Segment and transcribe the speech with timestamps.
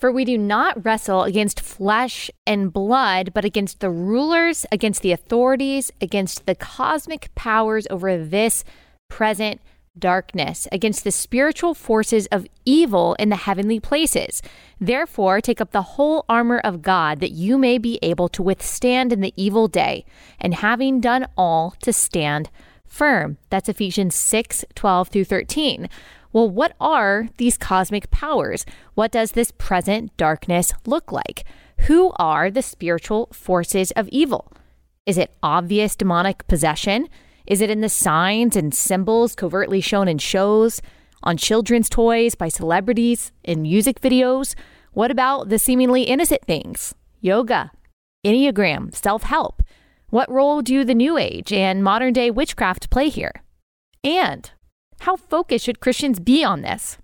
[0.00, 5.12] For we do not wrestle against flesh and blood, but against the rulers, against the
[5.12, 8.64] authorities, against the cosmic powers over this
[9.10, 9.60] present
[9.98, 14.40] darkness, against the spiritual forces of evil in the heavenly places.
[14.80, 19.12] Therefore, take up the whole armor of God that you may be able to withstand
[19.12, 20.06] in the evil day,
[20.40, 22.48] and having done all, to stand
[22.86, 23.36] firm.
[23.50, 25.90] That's Ephesians 6 12 through 13.
[26.32, 28.64] Well, what are these cosmic powers?
[28.94, 31.44] What does this present darkness look like?
[31.86, 34.52] Who are the spiritual forces of evil?
[35.06, 37.08] Is it obvious demonic possession?
[37.46, 40.80] Is it in the signs and symbols covertly shown in shows,
[41.22, 44.54] on children's toys, by celebrities, in music videos?
[44.92, 46.94] What about the seemingly innocent things?
[47.20, 47.72] Yoga,
[48.24, 49.62] Enneagram, self help.
[50.10, 53.42] What role do the New Age and modern day witchcraft play here?
[54.04, 54.50] And
[55.00, 56.98] how focused should Christians be on this?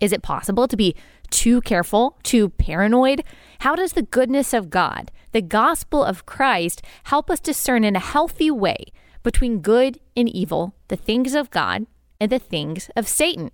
[0.00, 0.96] Is it possible to be
[1.30, 3.22] too careful, too paranoid?
[3.60, 8.00] How does the goodness of God, the gospel of Christ, help us discern in a
[8.00, 8.86] healthy way
[9.22, 11.86] between good and evil, the things of God
[12.20, 13.50] and the things of Satan?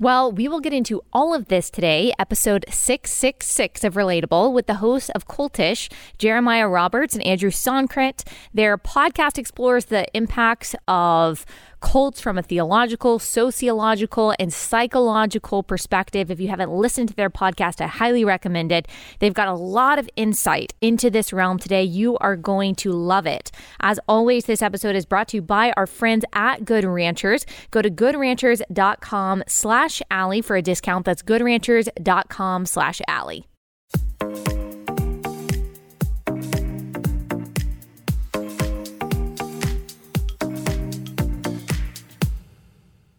[0.00, 4.74] Well, we will get into all of this today, episode 666 of Relatable, with the
[4.74, 8.22] hosts of Cultish, Jeremiah Roberts and Andrew Soncrant.
[8.54, 11.44] Their podcast explores the impacts of
[11.80, 16.30] cults from a theological, sociological, and psychological perspective.
[16.30, 18.88] If you haven't listened to their podcast, I highly recommend it.
[19.18, 21.84] They've got a lot of insight into this realm today.
[21.84, 23.50] You are going to love it.
[23.80, 27.46] As always, this episode is brought to you by our friends at Good Ranchers.
[27.70, 31.04] Go to goodranchers.com slash Allie for a discount.
[31.04, 33.46] That's goodranchers.com slash Allie.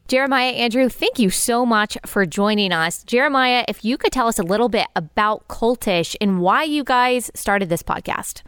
[0.09, 3.03] Jeremiah Andrew, thank you so much for joining us.
[3.03, 7.29] Jeremiah, if you could tell us a little bit about Cultish and why you guys
[7.35, 8.41] started this podcast.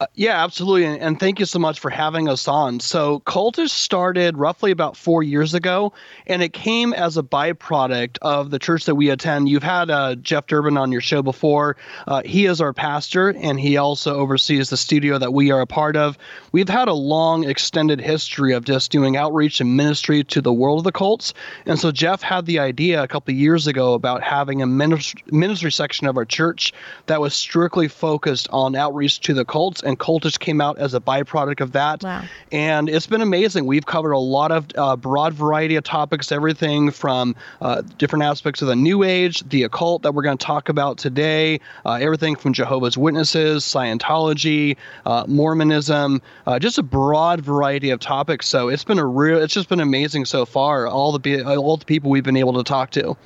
[0.00, 0.86] Uh, yeah, absolutely.
[0.86, 2.80] And, and, thank you so much for having us on.
[2.80, 5.92] So, Cultish started roughly about four years ago,
[6.26, 9.50] and it came as a byproduct of the church that we attend.
[9.50, 11.76] You've had uh, Jeff Durbin on your show before.
[12.08, 15.66] Uh, he is our pastor, and he also oversees the studio that we are a
[15.66, 16.16] part of.
[16.50, 20.78] We've had a long, extended history of just doing outreach and ministry to the world
[20.78, 21.34] of the cults.
[21.66, 25.70] And so, Jeff had the idea a couple years ago about having a ministry, ministry
[25.70, 26.72] section of our church
[27.04, 31.00] that was strictly focused on outreach to the cults and Cultish came out as a
[31.00, 32.02] byproduct of that.
[32.02, 32.24] Wow.
[32.50, 33.66] And it's been amazing.
[33.66, 38.62] We've covered a lot of uh, broad variety of topics, everything from uh, different aspects
[38.62, 42.36] of the New Age, the occult that we're going to talk about today, uh, everything
[42.36, 48.48] from Jehovah's Witnesses, Scientology, uh, Mormonism, uh, just a broad variety of topics.
[48.48, 50.86] So it's been a real, it's just been amazing so far.
[50.86, 53.16] All the all the people we've been able to talk to.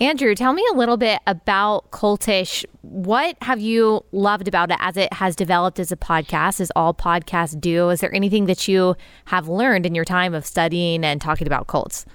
[0.00, 2.64] Andrew, tell me a little bit about Cultish.
[2.82, 6.94] What have you loved about it as it has developed as a podcast, as all
[6.94, 7.90] podcasts do?
[7.90, 8.94] Is there anything that you
[9.24, 12.06] have learned in your time of studying and talking about cults?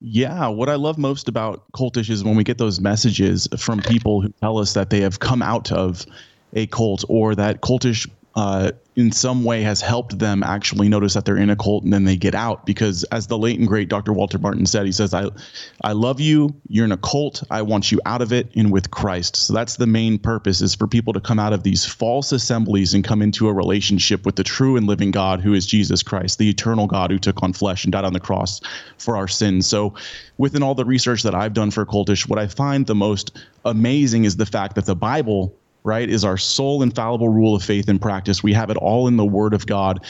[0.00, 4.20] Yeah, what I love most about Cultish is when we get those messages from people
[4.20, 6.04] who tell us that they have come out of
[6.52, 8.06] a cult or that Cultish
[8.36, 11.92] uh, in some way has helped them actually notice that they're in a cult and
[11.92, 12.66] then they get out.
[12.66, 14.12] Because as the late and great Dr.
[14.12, 15.28] Walter Martin said he says I
[15.82, 16.54] I love you.
[16.68, 17.42] You're in a cult.
[17.50, 19.36] I want you out of it and with Christ.
[19.36, 22.94] So that's the main purpose is for people to come out of these false assemblies
[22.94, 26.38] and come into a relationship with the true and living God who is Jesus Christ
[26.38, 28.60] the eternal God who took on flesh and died on the cross
[28.98, 29.66] for our sins.
[29.66, 29.94] So
[30.38, 34.24] within all the research that I've done for cultish what I find the most amazing
[34.24, 38.00] is the fact that the Bible right, is our sole infallible rule of faith and
[38.00, 38.42] practice.
[38.42, 40.04] We have it all in the Word of God.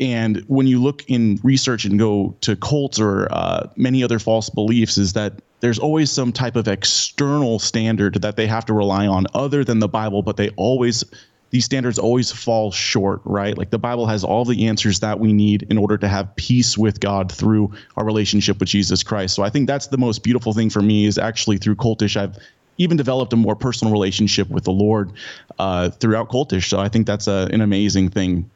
[0.00, 4.50] And when you look in research and go to cults or uh, many other false
[4.50, 9.06] beliefs, is that there's always some type of external standard that they have to rely
[9.06, 11.04] on other than the Bible, but they always
[11.50, 13.56] these standards always fall short, right?
[13.58, 16.78] Like the Bible has all the answers that we need in order to have peace
[16.78, 19.34] with God through our relationship with Jesus Christ.
[19.34, 22.38] So I think that's the most beautiful thing for me is actually through cultish I've
[22.78, 25.12] even developed a more personal relationship with the Lord
[25.58, 26.68] uh, throughout cultish.
[26.68, 28.50] So I think that's a, an amazing thing.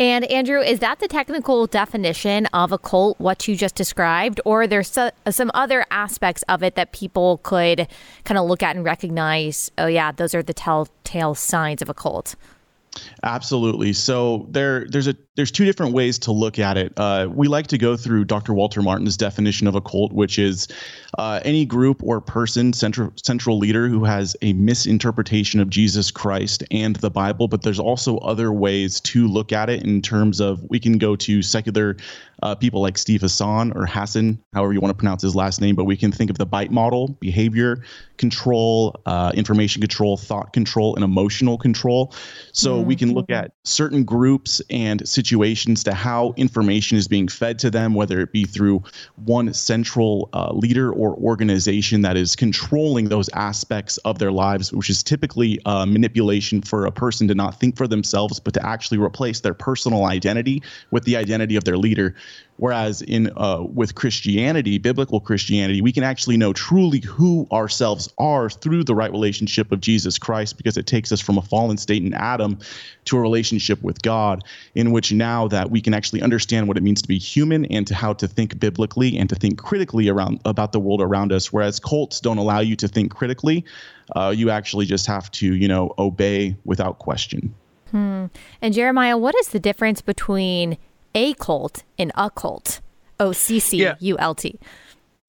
[0.00, 4.62] And Andrew, is that the technical definition of a cult, what you just described, or
[4.62, 7.86] are there so, some other aspects of it that people could
[8.24, 9.70] kind of look at and recognize?
[9.78, 12.34] Oh, yeah, those are the telltale signs of a cult.
[13.22, 13.92] Absolutely.
[13.92, 16.92] So there, there's a there's two different ways to look at it.
[16.96, 18.54] Uh, we like to go through Dr.
[18.54, 20.68] Walter Martin's definition of a cult, which is
[21.18, 26.62] uh, any group or person, central central leader who has a misinterpretation of Jesus Christ
[26.70, 27.48] and the Bible.
[27.48, 31.16] But there's also other ways to look at it in terms of we can go
[31.16, 31.96] to secular
[32.42, 35.74] uh, people like Steve Hassan or Hassan, however you want to pronounce his last name.
[35.74, 37.82] But we can think of the BITE model: behavior
[38.18, 42.14] control, uh, information control, thought control, and emotional control.
[42.52, 42.86] So mm-hmm.
[42.86, 47.70] we can look at certain groups and situations to how information is being fed to
[47.70, 48.82] them, whether it be through
[49.24, 54.90] one central uh, leader or organization that is controlling those aspects of their lives, which
[54.90, 58.98] is typically uh, manipulation for a person to not think for themselves, but to actually
[58.98, 62.14] replace their personal identity with the identity of their leader.
[62.56, 68.48] Whereas in uh, with Christianity, biblical Christianity, we can actually know truly who ourselves are
[68.48, 72.02] through the right relationship of Jesus Christ, because it takes us from a fallen state
[72.02, 72.58] in Adam
[73.06, 74.44] to a relationship with God,
[74.76, 77.86] in which now that we can actually understand what it means to be human and
[77.88, 81.52] to how to think biblically and to think critically around about the world around us.
[81.52, 83.64] Whereas cults don't allow you to think critically,
[84.14, 87.52] uh, you actually just have to, you know, obey without question.
[87.90, 88.26] Hmm.
[88.62, 90.78] And Jeremiah, what is the difference between
[91.14, 92.80] a cult and a cult.
[93.20, 94.58] O C C U L T.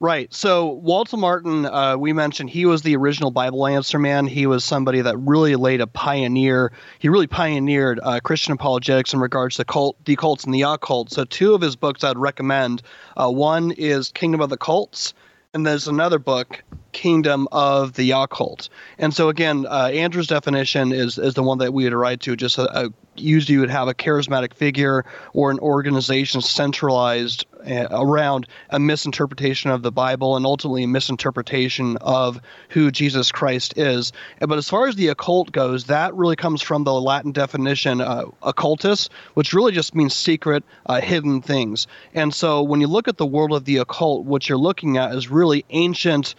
[0.02, 0.32] Right.
[0.34, 4.28] So Walter Martin, uh, we mentioned he was the original Bible answer man.
[4.28, 6.74] He was somebody that really laid a pioneer.
[7.00, 11.12] He really pioneered uh, Christian apologetics in regards to cult, the cults and the occult.
[11.12, 12.82] So two of his books I'd recommend.
[13.16, 15.14] Uh, one is Kingdom of the Cults,
[15.54, 16.62] and there's another book,
[16.96, 18.70] Kingdom of the Occult.
[18.98, 22.38] And so again, uh, Andrew's definition is is the one that we would write to,
[22.38, 27.88] just a, a usually you would have a charismatic figure or an organization centralized uh,
[27.92, 32.40] around a misinterpretation of the Bible and ultimately a misinterpretation of
[32.70, 34.12] who Jesus Christ is.
[34.40, 38.26] But as far as the occult goes, that really comes from the Latin definition uh,
[38.44, 41.88] occultus, which really just means secret, uh, hidden things.
[42.14, 45.14] And so when you look at the world of the occult, what you're looking at
[45.14, 46.36] is really ancient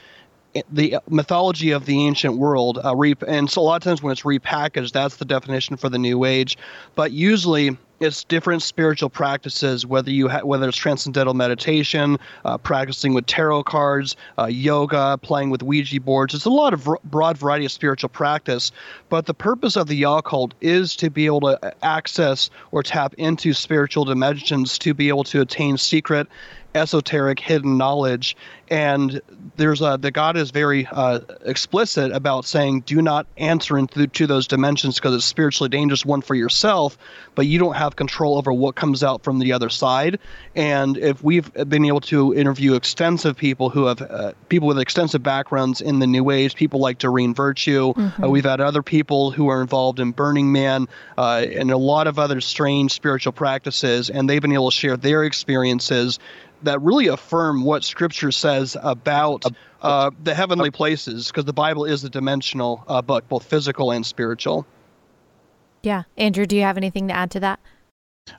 [0.71, 2.79] the mythology of the ancient world.
[2.85, 5.89] Uh, re- and so a lot of times when it's repackaged, that's the definition for
[5.89, 6.57] the new age.
[6.95, 13.15] But usually it's different spiritual practices, whether you ha- whether it's transcendental meditation, uh, practicing
[13.15, 16.35] with tarot cards, uh, yoga, playing with Ouija boards.
[16.35, 18.71] It's a lot of broad variety of spiritual practice.
[19.09, 23.55] But the purpose of the occult is to be able to access or tap into
[23.55, 26.29] spiritual dimensions to be able to attain secret
[26.77, 28.37] esoteric hidden knowledge
[28.69, 29.21] and
[29.57, 34.47] there's a the god is very uh, explicit about saying do not answer into those
[34.47, 36.99] dimensions because it's spiritually dangerous one for yourself
[37.35, 40.19] but you don't have control over what comes out from the other side
[40.55, 45.23] and if we've been able to interview extensive people who have uh, people with extensive
[45.23, 48.25] backgrounds in the new age people like doreen virtue uh, mm-hmm.
[48.25, 50.89] uh, we've had other people who are involved in burning man
[51.19, 54.97] uh, and a lot of other strange spiritual practices and they've been able to share
[54.97, 56.19] their experiences
[56.63, 59.45] that really affirm what Scripture says about
[59.83, 64.05] uh, the heavenly places, because the Bible is a dimensional uh, book, both physical and
[64.05, 64.67] spiritual.
[65.83, 66.05] Yeah.
[66.17, 67.61] Andrew, do you have anything to add to that?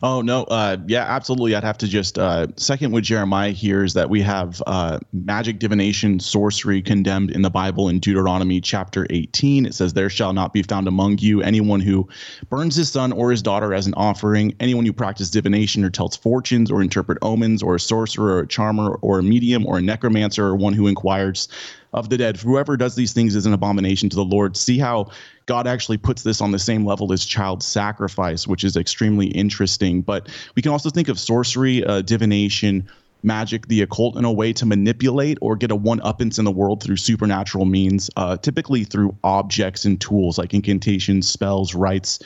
[0.03, 1.55] Oh no, uh, yeah, absolutely.
[1.55, 5.59] I'd have to just uh, second with Jeremiah here is that we have uh, magic,
[5.59, 9.65] divination, sorcery condemned in the Bible in Deuteronomy chapter 18.
[9.65, 12.07] It says, "There shall not be found among you anyone who
[12.49, 16.15] burns his son or his daughter as an offering, anyone who practices divination or tells
[16.15, 19.81] fortunes or interpret omens, or a sorcerer or a charmer or a medium or a
[19.81, 21.47] necromancer or one who inquires
[21.93, 22.37] of the dead.
[22.37, 24.57] Whoever does these things is an abomination to the Lord.
[24.57, 25.11] See how
[25.45, 30.01] God actually puts this on the same level as child sacrifice, which is extremely interesting.
[30.01, 32.87] But we can also think of sorcery, uh, divination,
[33.23, 36.51] magic, the occult in a way to manipulate or get a one uppance in the
[36.51, 42.19] world through supernatural means, uh, typically through objects and tools like incantations, spells, rites,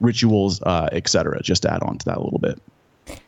[0.00, 1.42] rituals, uh, etc.
[1.42, 2.60] Just to add on to that a little bit.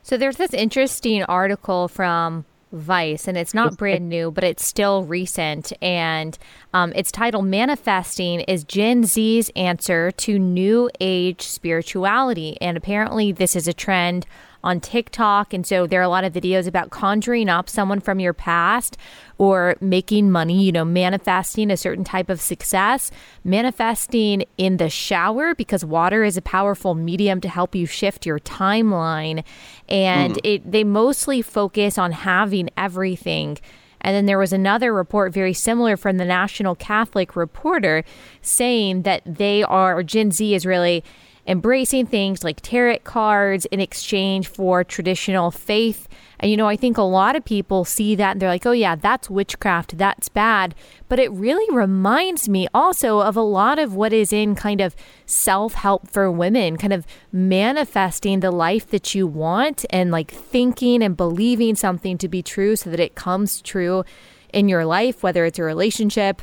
[0.02, 5.04] So there's this interesting article from Vice, and it's not brand new, but it's still
[5.04, 5.72] recent.
[5.82, 6.38] And
[6.72, 12.56] um, it's title, Manifesting is Gen Z's Answer to New Age Spirituality.
[12.60, 14.26] And apparently, this is a trend
[14.64, 15.52] on TikTok.
[15.52, 18.96] And so there are a lot of videos about conjuring up someone from your past
[19.38, 23.10] or making money, you know, manifesting a certain type of success,
[23.44, 28.38] manifesting in the shower because water is a powerful medium to help you shift your
[28.38, 29.42] timeline.
[29.88, 30.40] And mm.
[30.44, 33.58] it they mostly focus on having everything.
[34.02, 38.04] And then there was another report very similar from the National Catholic Reporter
[38.42, 41.04] saying that they are, Gen Z is really
[41.46, 46.08] embracing things like tarot cards in exchange for traditional faith.
[46.38, 48.72] And, you know, I think a lot of people see that and they're like, oh,
[48.72, 49.98] yeah, that's witchcraft.
[49.98, 50.74] That's bad.
[51.08, 54.94] But it really reminds me also of a lot of what is in kind of
[55.26, 61.02] self help for women, kind of manifesting the life that you want and like thinking
[61.02, 64.04] and believing something to be true so that it comes true
[64.52, 66.42] in your life, whether it's a relationship,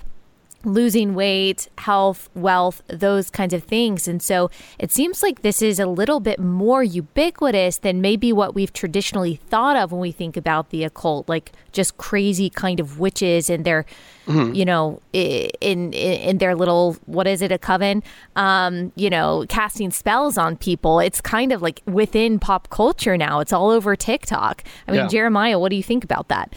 [0.63, 4.07] losing weight, health, wealth, those kinds of things.
[4.07, 8.53] And so it seems like this is a little bit more ubiquitous than maybe what
[8.53, 12.99] we've traditionally thought of when we think about the occult, like just crazy kind of
[12.99, 13.85] witches and their,
[14.27, 14.53] mm-hmm.
[14.53, 18.03] you know, in, in, in their little what is it, a coven,
[18.35, 20.99] um, you know, casting spells on people.
[20.99, 23.39] It's kind of like within pop culture now.
[23.39, 24.63] It's all over TikTok.
[24.87, 25.07] I mean, yeah.
[25.07, 26.53] Jeremiah, what do you think about that?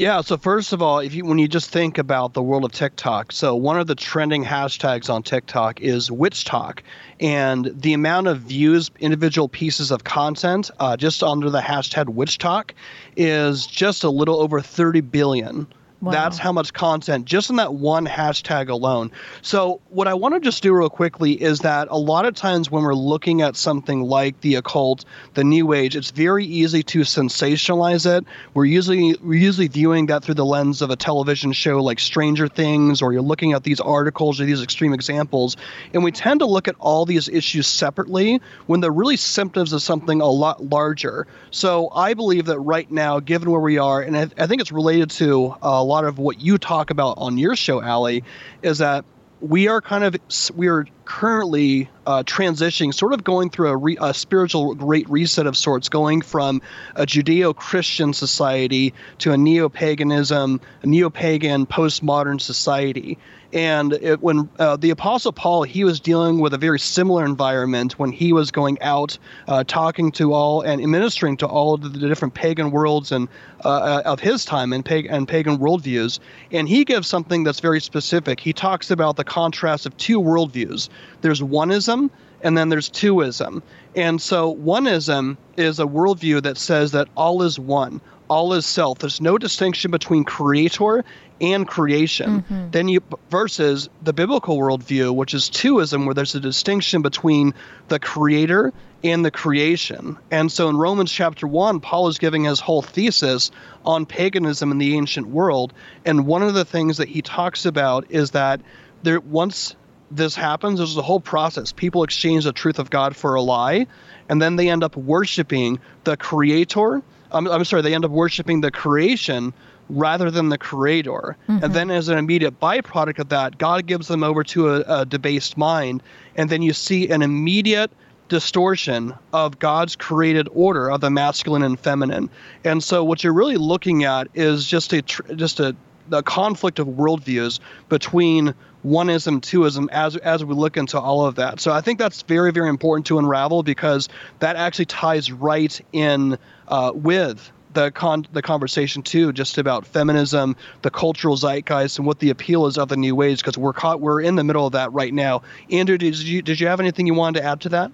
[0.00, 0.22] Yeah.
[0.22, 3.32] So first of all, if you when you just think about the world of TikTok,
[3.32, 6.78] so one of the trending hashtags on TikTok is WitchTok,
[7.20, 12.70] and the amount of views, individual pieces of content, uh, just under the hashtag WitchTok,
[13.14, 15.66] is just a little over 30 billion.
[16.00, 16.12] Wow.
[16.12, 19.10] That's how much content just in that one hashtag alone.
[19.42, 22.70] So, what I want to just do real quickly is that a lot of times
[22.70, 25.04] when we're looking at something like the occult,
[25.34, 28.24] the new age, it's very easy to sensationalize it.
[28.54, 32.48] We're usually we're usually viewing that through the lens of a television show like Stranger
[32.48, 35.58] Things or you're looking at these articles or these extreme examples,
[35.92, 39.82] and we tend to look at all these issues separately when they're really symptoms of
[39.82, 41.26] something a lot larger.
[41.50, 44.72] So, I believe that right now, given where we are, and I, I think it's
[44.72, 48.22] related to uh, lot of what you talk about on your show, Allie,
[48.62, 49.04] is that
[49.40, 50.16] we are kind of
[50.54, 55.46] we are currently uh, transitioning, sort of going through a, re, a, spiritual great reset
[55.46, 56.60] of sorts, going from
[56.94, 63.18] a Judeo-Christian society to a neo-paganism, a neo-pagan postmodern society.
[63.52, 67.98] And it, when uh, the Apostle Paul, he was dealing with a very similar environment
[67.98, 72.08] when he was going out, uh, talking to all and ministering to all of the
[72.08, 73.28] different pagan worlds and
[73.64, 76.20] uh, uh, of his time and, pag- and pagan worldviews.
[76.52, 78.38] And he gives something that's very specific.
[78.38, 80.88] He talks about the contrast of two worldviews.
[81.20, 82.10] There's oneism
[82.42, 83.62] and then there's twoism.
[83.96, 89.00] And so oneism is a worldview that says that all is one all is self.
[89.00, 91.04] There's no distinction between creator
[91.40, 92.42] and creation.
[92.42, 92.70] Mm-hmm.
[92.70, 97.52] Then you versus the biblical worldview, which is twoism, where there's a distinction between
[97.88, 98.72] the creator
[99.02, 100.16] and the creation.
[100.30, 103.50] And so in Romans chapter one, Paul is giving his whole thesis
[103.84, 105.72] on paganism in the ancient world.
[106.04, 108.60] And one of the things that he talks about is that
[109.02, 109.74] there once
[110.10, 111.72] this happens, there's a whole process.
[111.72, 113.86] People exchange the truth of God for a lie,
[114.28, 117.02] and then they end up worshiping the creator.
[117.32, 119.52] I'm, I'm sorry, they end up worshiping the creation
[119.88, 121.36] rather than the creator.
[121.48, 121.64] Mm-hmm.
[121.64, 125.06] And then, as an immediate byproduct of that, God gives them over to a, a
[125.06, 126.02] debased mind.
[126.36, 127.90] And then you see an immediate
[128.28, 132.30] distortion of God's created order of the masculine and feminine.
[132.64, 135.76] And so, what you're really looking at is just a just a
[136.08, 141.60] the conflict of worldviews between oneism, twoism, as as we look into all of that.
[141.60, 144.08] So I think that's very, very important to unravel because
[144.38, 150.56] that actually ties right in uh, with the con the conversation too, just about feminism,
[150.82, 153.38] the cultural zeitgeist, and what the appeal is of the new age.
[153.38, 155.42] Because we're caught, we're in the middle of that right now.
[155.70, 157.92] Andrew, did you did you have anything you wanted to add to that?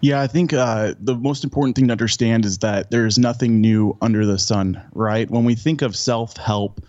[0.00, 3.96] Yeah, I think uh, the most important thing to understand is that there's nothing new
[4.02, 5.30] under the sun, right?
[5.30, 6.84] When we think of self help,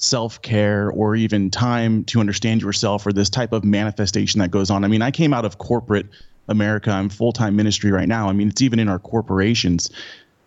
[0.00, 4.70] self care, or even time to understand yourself, or this type of manifestation that goes
[4.70, 4.84] on.
[4.84, 6.06] I mean, I came out of corporate
[6.48, 6.90] America.
[6.90, 8.28] I'm full time ministry right now.
[8.28, 9.90] I mean, it's even in our corporations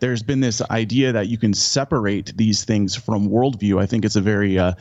[0.02, 3.80] there's been this idea that you can separate these things from worldview.
[3.80, 4.74] I think it's a very uh,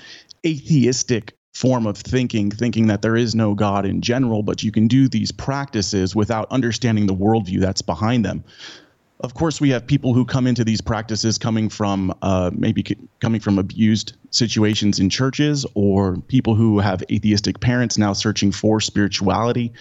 [0.47, 4.89] atheistic form of thinking, thinking that there is no God in general, but you can
[4.89, 8.43] do these practices without understanding the worldview that's behind them.
[9.23, 12.97] Of course, we have people who come into these practices coming from uh, maybe c-
[13.21, 18.81] coming from abused situations in churches, or people who have atheistic parents now searching for
[18.81, 19.73] spirituality.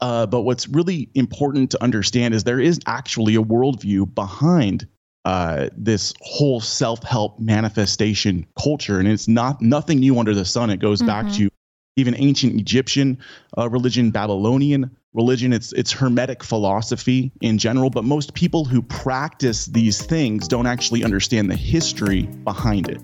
[0.00, 4.86] Uh, but what's really important to understand is there is actually a worldview behind
[5.26, 10.70] uh, this whole self-help manifestation culture, and it's not nothing new under the sun.
[10.70, 11.06] It goes mm-hmm.
[11.06, 11.50] back to
[11.96, 13.18] even ancient Egyptian
[13.58, 15.52] uh, religion, Babylonian religion.
[15.52, 21.04] It's it's Hermetic philosophy in general, but most people who practice these things don't actually
[21.04, 23.00] understand the history behind it.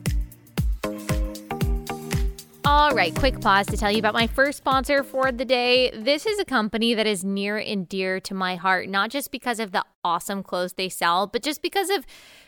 [2.65, 5.93] All right, quick pause to tell you about my first sponsor for the day.
[5.95, 9.61] This is a company that is near and dear to my heart, not just because
[9.61, 12.05] of the awesome clothes they sell, but just because of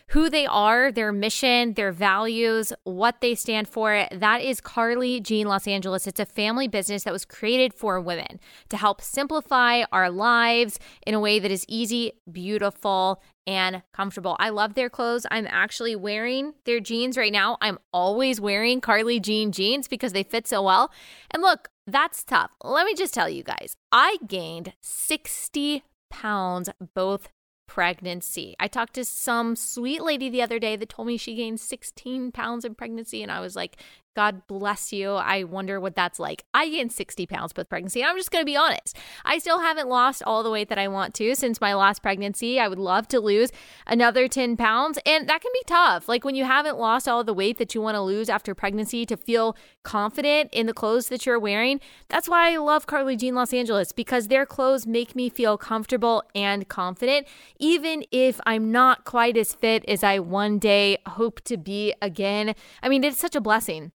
[0.09, 4.07] who they are, their mission, their values, what they stand for.
[4.11, 6.07] That is Carly Jean Los Angeles.
[6.07, 8.39] It's a family business that was created for women
[8.69, 14.35] to help simplify our lives in a way that is easy, beautiful, and comfortable.
[14.39, 15.27] I love their clothes.
[15.29, 17.57] I'm actually wearing their jeans right now.
[17.61, 20.91] I'm always wearing Carly Jean jeans because they fit so well.
[21.29, 22.51] And look, that's tough.
[22.63, 27.29] Let me just tell you guys, I gained 60 pounds both
[27.69, 28.55] pregnancy.
[28.59, 32.31] I talked to some sweet lady the other day that told me she gained 16
[32.31, 33.21] pounds in pregnancy.
[33.21, 33.77] And I was like,
[34.19, 35.11] God bless you.
[35.13, 36.43] I wonder what that's like.
[36.53, 38.03] I gained 60 pounds with pregnancy.
[38.03, 38.97] I'm just going to be honest.
[39.23, 42.59] I still haven't lost all the weight that I want to since my last pregnancy.
[42.59, 43.49] I would love to lose
[43.87, 44.99] another 10 pounds.
[45.05, 46.09] And that can be tough.
[46.09, 49.05] Like when you haven't lost all the weight that you want to lose after pregnancy
[49.05, 51.79] to feel confident in the clothes that you're wearing.
[52.09, 56.23] That's why I love Carly Jean Los Angeles because their clothes make me feel comfortable
[56.35, 57.25] and confident,
[57.57, 62.53] even if I'm not quite as fit as I one day hope to be again.
[62.83, 63.93] I mean, it's such a blessing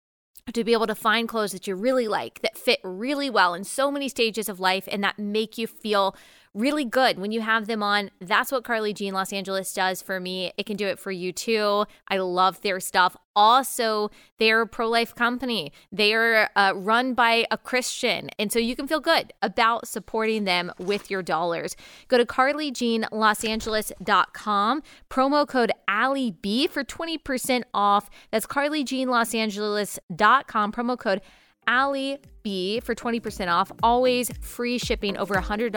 [0.54, 3.64] to be able to find clothes that you really like, that fit really well in
[3.64, 6.16] so many stages of life, and that make you feel
[6.54, 8.12] really good when you have them on.
[8.20, 10.52] That's what Carly Jean Los Angeles does for me.
[10.58, 11.86] It can do it for you too.
[12.08, 13.16] I love their stuff.
[13.36, 15.72] Also, they're a pro life company.
[15.92, 18.30] They are uh, run by a Christian.
[18.38, 21.78] And so you can feel good about supporting them with your dollars.
[22.10, 28.10] Go to carlyjeanlosangeles.com, promo code AllieB for 20% off.
[28.32, 31.22] That's carlyjeanlosangeles.com, promo code
[31.68, 33.74] Allie B for 20% off.
[33.84, 35.72] Always free shipping over $100.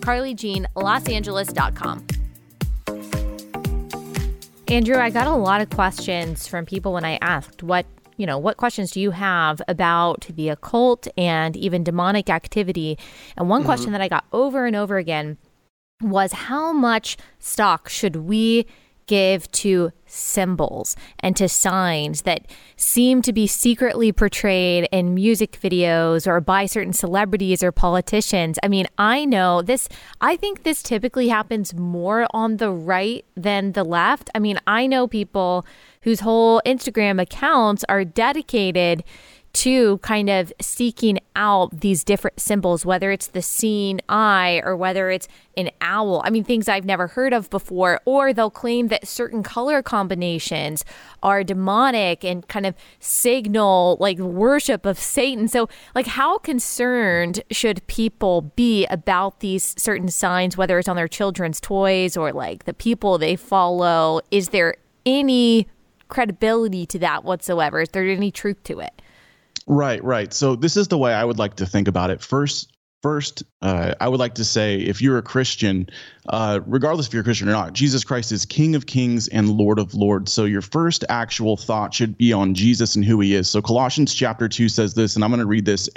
[0.00, 2.06] CarlyJeanLosAngeles.com.
[4.68, 8.38] Andrew, I got a lot of questions from people when I asked what you know,
[8.38, 12.98] what questions do you have about the occult and even demonic activity?
[13.36, 13.68] And one mm-hmm.
[13.68, 15.36] question that I got over and over again
[16.00, 18.66] was how much stock should we
[19.06, 22.46] give to symbols and to signs that
[22.76, 28.58] seem to be secretly portrayed in music videos or by certain celebrities or politicians.
[28.62, 29.88] I mean, I know this,
[30.20, 34.30] I think this typically happens more on the right than the left.
[34.34, 35.66] I mean, I know people
[36.02, 39.02] whose whole Instagram accounts are dedicated
[39.56, 45.08] to kind of seeking out these different symbols, whether it's the seeing eye or whether
[45.08, 46.20] it's an owl.
[46.26, 48.02] I mean, things I've never heard of before.
[48.04, 50.84] Or they'll claim that certain color combinations
[51.22, 55.48] are demonic and kind of signal like worship of Satan.
[55.48, 61.08] So, like, how concerned should people be about these certain signs, whether it's on their
[61.08, 64.20] children's toys or like the people they follow?
[64.30, 65.66] Is there any
[66.08, 67.80] credibility to that whatsoever?
[67.80, 68.95] Is there any truth to it?
[69.66, 70.32] Right, right.
[70.32, 72.20] So this is the way I would like to think about it.
[72.20, 75.88] First, first, uh, I would like to say if you're a Christian,
[76.28, 79.50] uh, regardless if you're a Christian or not, Jesus Christ is King of Kings and
[79.50, 80.32] Lord of Lords.
[80.32, 83.48] So your first actual thought should be on Jesus and who He is.
[83.48, 85.88] So Colossians chapter two says this, and I'm going to read this.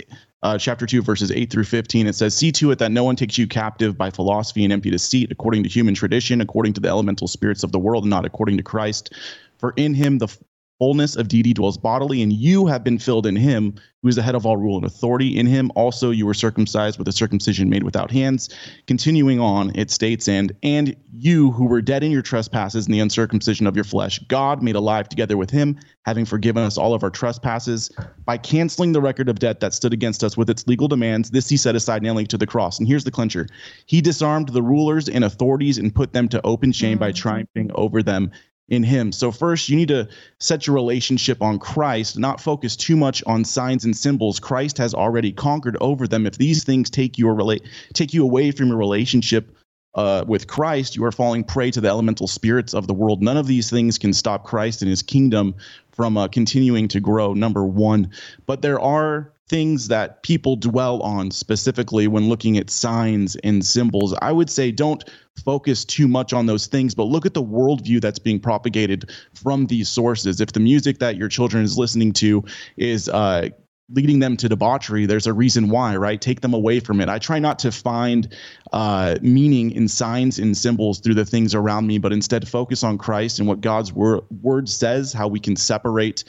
[0.42, 3.18] Uh, chapter 2, verses 8 through 15, it says, See to it that no one
[3.18, 6.88] takes you captive by philosophy and empty deceit, according to human tradition, according to the
[6.88, 9.14] elemental spirits of the world, and not according to Christ.
[9.58, 10.34] For in him the
[10.80, 14.22] fullness of deity dwells bodily, and you have been filled in him, who is the
[14.22, 15.38] head of all rule and authority.
[15.38, 18.50] In him also you were circumcised with a circumcision made without hands.
[18.88, 23.02] Continuing on, it states, and and you who were dead in your trespasses and the
[23.02, 27.04] uncircumcision of your flesh, God made alive together with him, having forgiven us all of
[27.04, 27.92] our trespasses,
[28.26, 31.32] by canceling the record of debt that stood against us with its legal demands.
[31.32, 32.80] This he set aside, nailing to the cross.
[32.80, 33.48] And here's the clincher:
[33.86, 37.16] He disarmed the rulers and authorities and put them to open shame by mm.
[37.16, 38.32] triumphing over them
[38.70, 39.12] in him.
[39.12, 40.08] So first you need to
[40.40, 44.40] set your relationship on Christ, not focus too much on signs and symbols.
[44.40, 46.26] Christ has already conquered over them.
[46.26, 49.56] If these things take your relate take you away from your relationship
[49.96, 53.24] uh, with Christ, you are falling prey to the elemental spirits of the world.
[53.24, 55.56] None of these things can stop Christ and his kingdom
[55.92, 58.12] from uh, continuing to grow, number one.
[58.46, 64.16] But there are things that people dwell on specifically when looking at signs and symbols.
[64.22, 65.04] I would say don't
[65.44, 69.66] focus too much on those things, but look at the worldview that's being propagated from
[69.66, 70.40] these sources.
[70.40, 72.44] If the music that your children is listening to
[72.78, 73.50] is uh,
[73.92, 76.22] leading them to debauchery, there's a reason why, right?
[76.22, 77.10] Take them away from it.
[77.10, 78.36] I try not to find
[78.72, 82.98] uh, meaning in signs and symbols through the things around me, but instead focus on
[82.98, 86.24] Christ and what God's wor- word says, how we can separate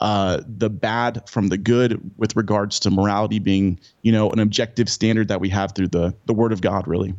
[0.00, 4.88] uh, the bad from the good with regards to morality being, you know, an objective
[4.88, 7.14] standard that we have through the the Word of God, really.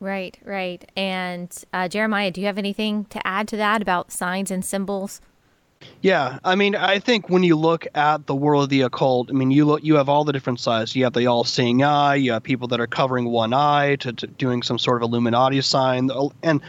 [0.00, 0.90] Right, right.
[0.96, 5.20] And uh, Jeremiah, do you have anything to add to that about signs and symbols?
[6.02, 9.34] Yeah, I mean, I think when you look at the world of the occult, I
[9.34, 10.94] mean, you look, you have all the different sides.
[10.96, 12.16] You have the all-seeing eye.
[12.16, 15.60] You have people that are covering one eye to, to doing some sort of Illuminati
[15.60, 16.10] sign,
[16.42, 16.60] and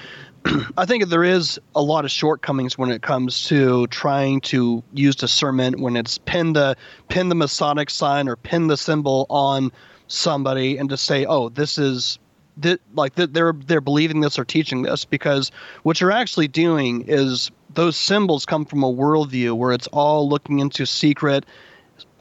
[0.77, 5.15] I think there is a lot of shortcomings when it comes to trying to use
[5.15, 6.75] discernment when it's pin the
[7.09, 9.71] pin the Masonic sign or pin the symbol on
[10.07, 12.19] somebody and to say, oh, this is
[12.57, 15.51] that like they're they're believing this or teaching this because
[15.83, 20.59] what you're actually doing is those symbols come from a worldview where it's all looking
[20.59, 21.45] into secret,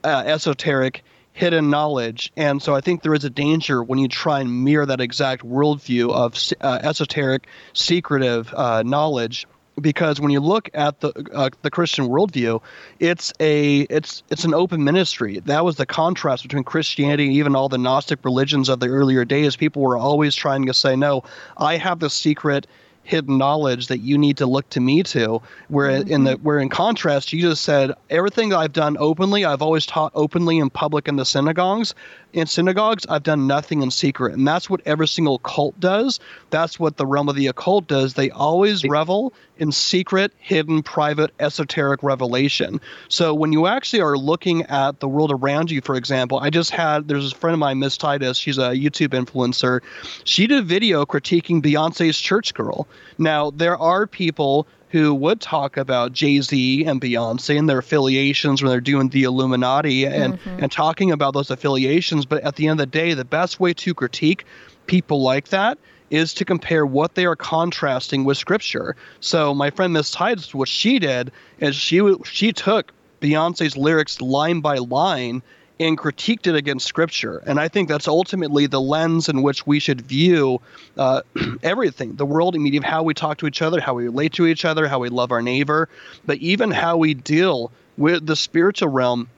[0.02, 1.04] uh, esoteric,
[1.34, 2.32] hidden knowledge.
[2.36, 5.44] And so I think there is a danger when you try and mirror that exact
[5.44, 9.46] worldview of uh, esoteric, secretive uh, knowledge.
[9.80, 12.62] Because when you look at the uh, the Christian worldview,
[13.00, 15.40] it's a it's it's an open ministry.
[15.46, 19.24] That was the contrast between Christianity and even all the Gnostic religions of the earlier
[19.24, 19.56] days.
[19.56, 21.24] People were always trying to say, "No,
[21.56, 22.68] I have the secret
[23.04, 25.40] hidden knowledge that you need to look to me to.
[25.68, 26.10] Where mm-hmm.
[26.10, 26.42] in the mm-hmm.
[26.42, 30.58] where in contrast, you just said everything that I've done openly, I've always taught openly
[30.58, 31.94] in public in the synagogues.
[32.34, 36.18] In synagogues, I've done nothing in secret, and that's what every single cult does.
[36.50, 38.14] That's what the realm of the occult does.
[38.14, 42.80] They always revel in secret, hidden, private, esoteric revelation.
[43.06, 46.72] So when you actually are looking at the world around you, for example, I just
[46.72, 48.36] had there's a friend of mine, Miss Titus.
[48.36, 49.80] She's a YouTube influencer.
[50.24, 52.88] She did a video critiquing Beyonce's Church Girl.
[53.16, 58.62] Now there are people who would talk about Jay Z and Beyonce and their affiliations
[58.62, 60.62] when they're doing the Illuminati and, mm-hmm.
[60.62, 62.24] and talking about those affiliations.
[62.24, 64.44] But at the end of the day, the best way to critique
[64.86, 65.78] people like that
[66.10, 68.94] is to compare what they are contrasting with Scripture.
[69.18, 74.60] So my friend Miss Tides, what she did is she she took Beyonce's lyrics line
[74.60, 75.42] by line
[75.80, 77.42] and critiqued it against scripture.
[77.46, 80.60] And I think that's ultimately the lens in which we should view
[80.96, 81.22] uh,
[81.62, 84.64] everything the world, media, how we talk to each other, how we relate to each
[84.64, 85.88] other, how we love our neighbor,
[86.24, 89.28] but even how we deal with the spiritual realm.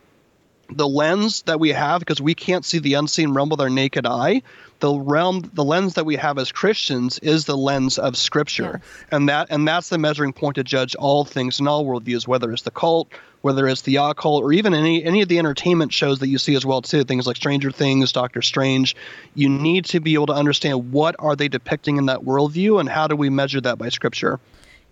[0.70, 4.06] The lens that we have, because we can't see the unseen realm with our naked
[4.06, 4.42] eye,
[4.80, 8.80] the realm the lens that we have as Christians is the lens of scripture.
[9.10, 12.52] And that and that's the measuring point to judge all things in all worldviews, whether
[12.52, 13.08] it's the cult,
[13.42, 16.54] whether it's the occult or even any any of the entertainment shows that you see
[16.54, 18.96] as well too, things like Stranger Things, Doctor Strange.
[19.34, 22.88] You need to be able to understand what are they depicting in that worldview and
[22.88, 24.40] how do we measure that by scripture.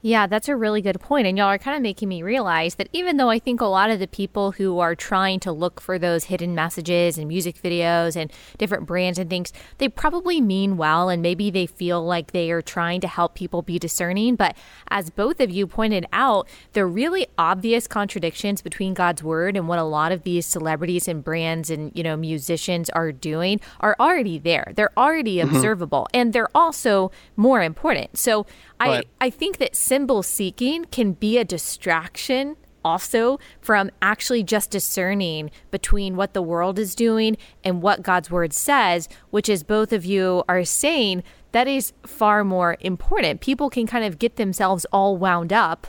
[0.07, 1.27] Yeah, that's a really good point.
[1.27, 3.89] And y'all are kind of making me realize that even though I think a lot
[3.89, 8.15] of the people who are trying to look for those hidden messages and music videos
[8.15, 12.51] and different brands and things, they probably mean well and maybe they feel like they
[12.51, 14.37] are trying to help people be discerning.
[14.37, 14.55] But
[14.89, 19.79] as both of you pointed out, the really obvious contradictions between God's word and what
[19.79, 24.39] a lot of these celebrities and brands and, you know, musicians are doing are already
[24.39, 24.71] there.
[24.77, 25.57] They're already mm-hmm.
[25.57, 28.19] observable and they're also more important.
[28.19, 28.45] So
[28.81, 35.53] I, I think that symbol seeking can be a distraction also from actually just discerning
[35.71, 40.05] between what the world is doing and what God's word says, which is both of
[40.05, 43.41] you are saying that is far more important.
[43.41, 45.87] People can kind of get themselves all wound up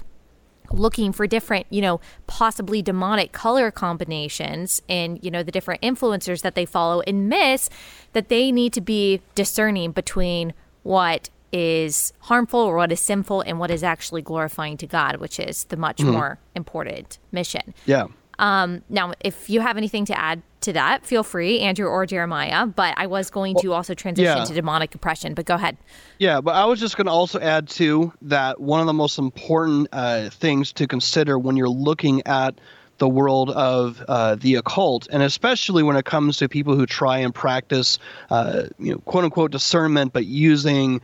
[0.72, 6.44] looking for different, you know, possibly demonic color combinations and, you know, the different influencers
[6.44, 7.72] that they follow and miss
[8.14, 13.60] that they need to be discerning between what is harmful or what is sinful and
[13.60, 16.12] what is actually glorifying to God, which is the much mm-hmm.
[16.12, 17.74] more important mission.
[17.86, 18.08] Yeah.
[18.40, 22.66] Um, now, if you have anything to add to that, feel free, Andrew or Jeremiah.
[22.66, 24.44] But I was going to also transition yeah.
[24.44, 25.78] to demonic oppression, but go ahead.
[26.20, 29.18] Yeah, but I was just going to also add, too, that one of the most
[29.18, 32.60] important uh, things to consider when you're looking at
[32.98, 37.18] the world of uh, the occult, and especially when it comes to people who try
[37.18, 41.02] and practice, uh, you know, quote unquote discernment, but using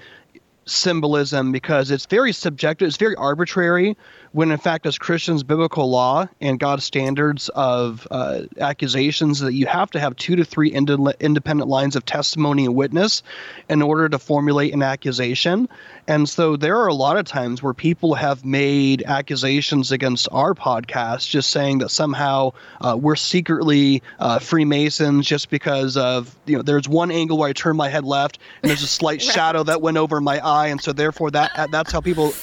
[0.65, 3.97] symbolism because it's very subjective, it's very arbitrary
[4.34, 9.65] when in fact as christians biblical law and god's standards of uh, accusations that you
[9.65, 13.24] have to have two to three ind- independent lines of testimony and witness
[13.69, 15.67] in order to formulate an accusation
[16.08, 20.54] and so there are a lot of times where people have made accusations against our
[20.54, 26.62] podcast just saying that somehow uh, we're secretly uh, freemasons just because of you know
[26.62, 29.34] there's one angle where i turn my head left and there's a slight right.
[29.34, 32.33] shadow that went over my eye and so therefore that uh, that's how people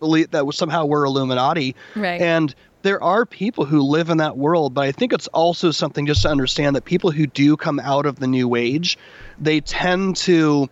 [0.00, 1.76] believe that somehow we're Illuminati.
[1.94, 2.20] Right.
[2.20, 6.06] And there are people who live in that world, but I think it's also something
[6.06, 8.98] just to understand that people who do come out of the new age,
[9.38, 10.68] they tend to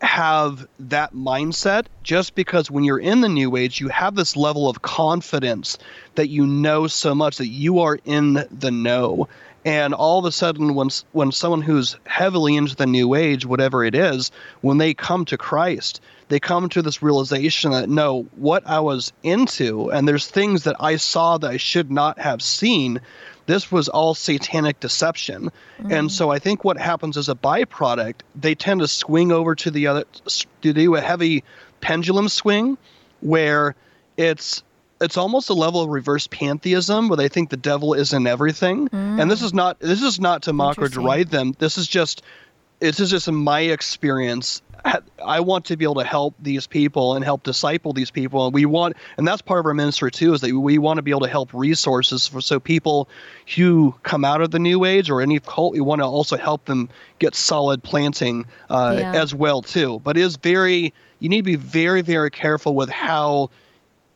[0.00, 4.68] have that mindset just because when you're in the new age, you have this level
[4.68, 5.78] of confidence
[6.16, 9.28] that you know so much that you are in the know.
[9.64, 13.84] And all of a sudden, when when someone who's heavily into the New Age, whatever
[13.84, 16.00] it is, when they come to Christ,
[16.32, 20.76] they come to this realization that no, what I was into, and there's things that
[20.80, 23.02] I saw that I should not have seen.
[23.44, 25.50] This was all satanic deception.
[25.78, 25.92] Mm-hmm.
[25.92, 29.70] And so I think what happens as a byproduct, they tend to swing over to
[29.70, 30.04] the other,
[30.62, 31.44] to do a heavy
[31.82, 32.78] pendulum swing
[33.20, 33.74] where
[34.16, 34.62] it's
[35.02, 38.88] it's almost a level of reverse pantheism where they think the devil is in everything.
[38.88, 39.20] Mm.
[39.20, 41.54] And this is not this is not to mock or deride them.
[41.58, 42.22] This is just
[42.80, 44.62] this is just my experience.
[45.24, 48.54] I want to be able to help these people and help disciple these people, and
[48.54, 51.10] we want, and that's part of our ministry too, is that we want to be
[51.10, 53.08] able to help resources for so people
[53.56, 56.64] who come out of the New Age or any cult, we want to also help
[56.64, 59.12] them get solid planting uh, yeah.
[59.14, 60.00] as well too.
[60.02, 63.50] But it is very, you need to be very, very careful with how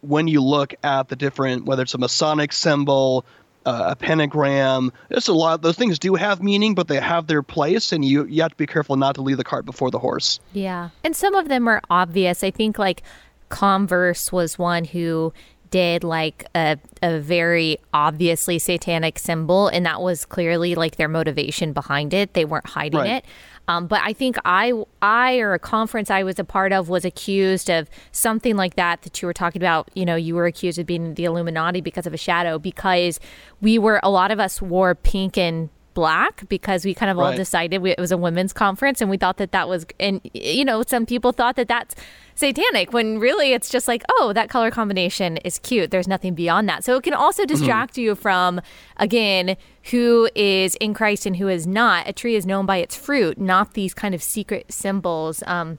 [0.01, 3.25] when you look at the different, whether it's a Masonic symbol,
[3.67, 5.61] uh, a pentagram, It's a lot.
[5.61, 8.57] Those things do have meaning, but they have their place, and you you have to
[8.57, 10.41] be careful not to leave the cart before the horse.
[10.53, 12.43] Yeah, and some of them are obvious.
[12.45, 13.03] I think like
[13.49, 15.33] Converse was one who
[15.71, 21.73] did like a, a very obviously satanic symbol and that was clearly like their motivation
[21.73, 23.11] behind it they weren't hiding right.
[23.11, 23.25] it
[23.69, 27.05] um, but I think I, I or a conference I was a part of was
[27.05, 29.91] accused of something like that that you were talking about.
[29.95, 33.19] You know, you were accused of being the Illuminati because of a shadow because
[33.61, 37.31] we were a lot of us wore pink and black because we kind of right.
[37.31, 40.21] all decided we, it was a women's conference and we thought that that was and
[40.35, 41.95] you know some people thought that that's
[42.35, 46.69] satanic when really it's just like oh that color combination is cute there's nothing beyond
[46.69, 47.55] that so it can also mm-hmm.
[47.55, 48.03] distract mm-hmm.
[48.03, 48.61] you from
[48.99, 49.57] again
[49.91, 53.41] who is in christ and who is not a tree is known by its fruit
[53.41, 55.79] not these kind of secret symbols um,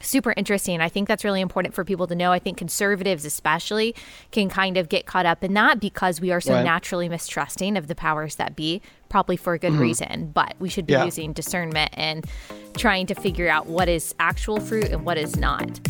[0.00, 0.80] super interesting.
[0.80, 2.32] I think that's really important for people to know.
[2.32, 3.94] I think conservatives, especially,
[4.30, 6.64] can kind of get caught up in that because we are so right.
[6.64, 9.82] naturally mistrusting of the powers that be, probably for a good mm-hmm.
[9.82, 10.30] reason.
[10.32, 11.04] But we should be yeah.
[11.04, 12.24] using discernment and
[12.76, 15.80] trying to figure out what is actual fruit and what is not.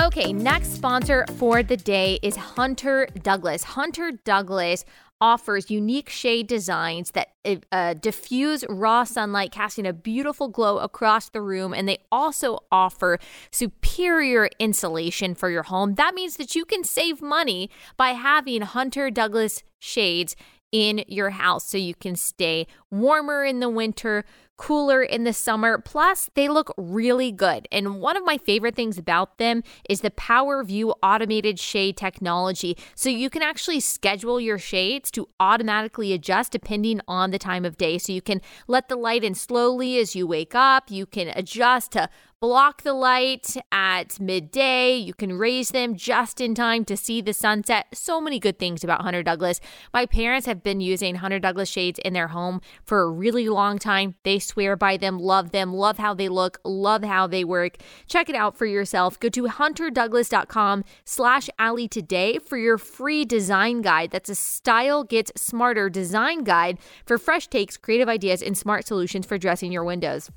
[0.00, 3.62] Okay, next sponsor for the day is Hunter Douglas.
[3.62, 4.84] Hunter Douglas
[5.20, 7.28] offers unique shade designs that
[7.72, 11.74] uh, diffuse raw sunlight, casting a beautiful glow across the room.
[11.74, 13.18] And they also offer
[13.50, 15.94] superior insulation for your home.
[15.94, 20.36] That means that you can save money by having Hunter Douglas shades
[20.72, 24.24] in your house so you can stay warmer in the winter,
[24.60, 25.78] cooler in the summer.
[25.78, 27.66] Plus, they look really good.
[27.72, 32.76] And one of my favorite things about them is the PowerView automated shade technology.
[32.94, 37.78] So you can actually schedule your shades to automatically adjust depending on the time of
[37.78, 37.96] day.
[37.96, 40.90] So you can let the light in slowly as you wake up.
[40.90, 42.10] You can adjust to
[42.40, 44.96] block the light at midday.
[44.96, 47.88] You can raise them just in time to see the sunset.
[47.92, 49.60] So many good things about Hunter Douglas.
[49.92, 53.78] My parents have been using Hunter Douglas shades in their home for a really long
[53.78, 54.14] time.
[54.22, 57.76] They swear by them, love them, love how they look, love how they work.
[58.06, 59.20] Check it out for yourself.
[59.20, 64.12] Go to hunterdouglas.com slash Allie today for your free design guide.
[64.12, 69.26] That's a style gets smarter design guide for fresh takes, creative ideas, and smart solutions
[69.26, 70.30] for dressing your windows.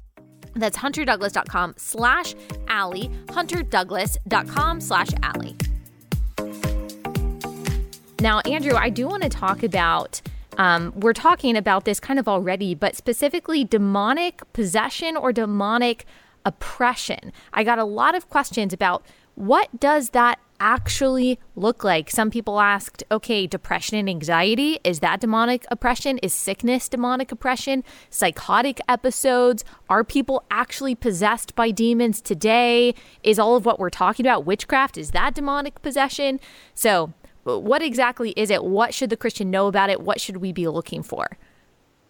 [0.53, 2.35] That's hunterdouglas.com slash
[2.67, 5.55] Allie, hunterdouglas.com slash Allie.
[8.19, 10.21] Now, Andrew, I do want to talk about,
[10.57, 16.05] um, we're talking about this kind of already, but specifically demonic possession or demonic
[16.45, 17.33] oppression.
[17.53, 19.03] I got a lot of questions about
[19.35, 22.09] what does that actually look like?
[22.09, 26.17] Some people asked, okay, depression and anxiety, is that demonic oppression?
[26.19, 27.83] Is sickness demonic oppression?
[28.09, 29.65] Psychotic episodes?
[29.89, 32.95] Are people actually possessed by demons today?
[33.23, 34.97] Is all of what we're talking about witchcraft?
[34.97, 36.39] Is that demonic possession?
[36.73, 38.63] So, what exactly is it?
[38.63, 39.99] What should the Christian know about it?
[39.99, 41.37] What should we be looking for?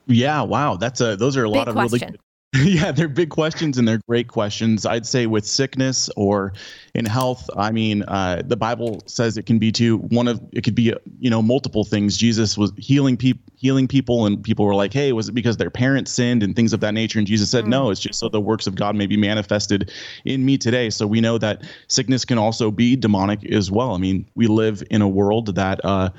[0.05, 2.09] Yeah, wow, that's a those are a Big lot of question.
[2.09, 2.19] really
[2.63, 4.85] yeah, they're big questions and they're great questions.
[4.85, 6.53] I'd say with sickness or
[6.93, 10.63] in health, I mean, uh, the Bible says it can be to one of it
[10.63, 12.15] could be you know multiple things.
[12.15, 15.71] Jesus was healing people, healing people, and people were like, "Hey, was it because their
[15.71, 17.71] parents sinned and things of that nature?" And Jesus said, mm-hmm.
[17.71, 19.91] "No, it's just so the works of God may be manifested
[20.23, 23.95] in me today." So we know that sickness can also be demonic as well.
[23.95, 25.83] I mean, we live in a world that.
[25.83, 26.09] Uh,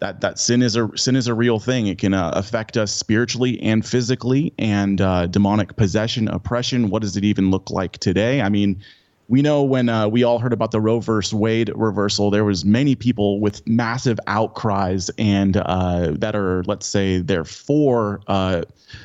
[0.00, 1.86] that that sin is a sin is a real thing.
[1.86, 6.90] It can uh, affect us spiritually and physically, and uh, demonic possession, oppression.
[6.90, 8.40] What does it even look like today?
[8.40, 8.82] I mean,
[9.28, 12.64] we know when uh, we all heard about the Roe versus Wade reversal, there was
[12.64, 18.62] many people with massive outcries and uh, that are, let's say, they're for uh,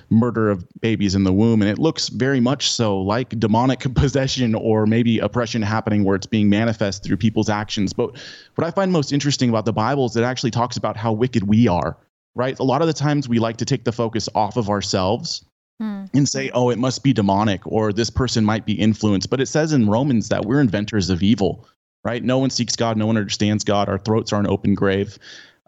[0.09, 4.55] murder of babies in the womb, and it looks very much so like demonic possession
[4.55, 7.91] or maybe oppression happening where it's being manifest through people's actions.
[7.91, 8.17] But
[8.55, 11.47] what I find most interesting about the Bible is it actually talks about how wicked
[11.47, 11.97] we are
[12.36, 12.57] right?
[12.57, 15.45] A lot of the times we like to take the focus off of ourselves
[15.84, 16.06] hmm.
[16.13, 19.30] and say, oh, it must be demonic or this person might be influenced.
[19.30, 21.67] But it says in Romans that we're inventors of evil,
[22.04, 22.24] right?
[22.24, 23.89] No one seeks God, no one understands God.
[23.89, 25.19] Our throats are an open grave.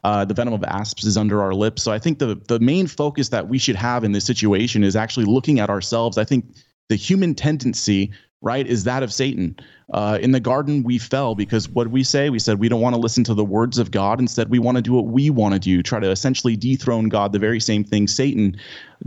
[0.04, 1.82] Uh, the venom of asps is under our lips.
[1.82, 4.96] So I think the the main focus that we should have in this situation is
[4.96, 6.20] actually looking at ourselves.
[6.20, 6.46] I think
[6.90, 8.12] the human tendency
[8.46, 9.58] right, is that of Satan.
[9.92, 12.30] Uh, in the garden, we fell because what we say?
[12.30, 14.20] We said we don't want to listen to the words of God.
[14.20, 17.34] Instead, we want to do what we want to do, try to essentially dethrone God,
[17.34, 18.56] the very same thing Satan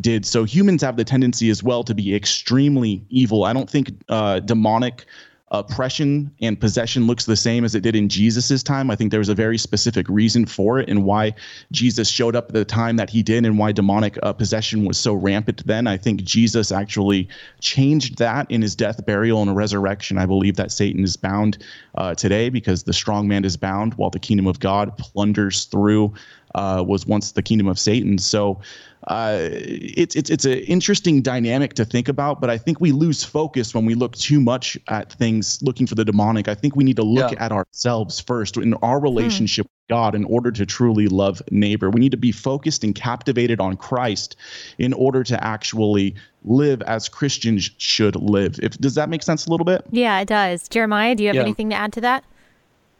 [0.01, 0.27] did.
[0.27, 3.45] So humans have the tendency as well to be extremely evil.
[3.45, 5.07] I don't think uh, demonic
[5.51, 8.91] oppression and possession looks the same as it did in Jesus's time.
[8.91, 11.35] I think there was a very specific reason for it and why
[11.73, 14.99] Jesus showed up at the time that he did and why demonic uh, possession was
[14.99, 15.87] so rampant then.
[15.87, 17.29] I think Jesus actually
[17.61, 20.19] changed that in his death, burial, and resurrection.
[20.19, 21.59] I believe that Satan is bound
[21.95, 26.13] uh, today because the strong man is bound while the kingdom of God plunders through
[26.55, 28.19] uh, was once the kingdom of Satan.
[28.19, 28.61] So
[29.09, 33.25] uh, it's it's it's an interesting dynamic to think about, but I think we lose
[33.25, 36.47] focus when we look too much at things looking for the demonic.
[36.47, 37.43] I think we need to look yeah.
[37.43, 39.71] at ourselves first in our relationship hmm.
[39.71, 41.89] with God in order to truly love neighbor.
[41.89, 44.37] We need to be focused and captivated on Christ
[44.77, 48.61] in order to actually live as Christians should live.
[48.63, 49.87] If does that make sense a little bit?
[49.91, 50.69] Yeah, it does.
[50.69, 51.43] Jeremiah, do you have yeah.
[51.43, 52.25] anything to add to that?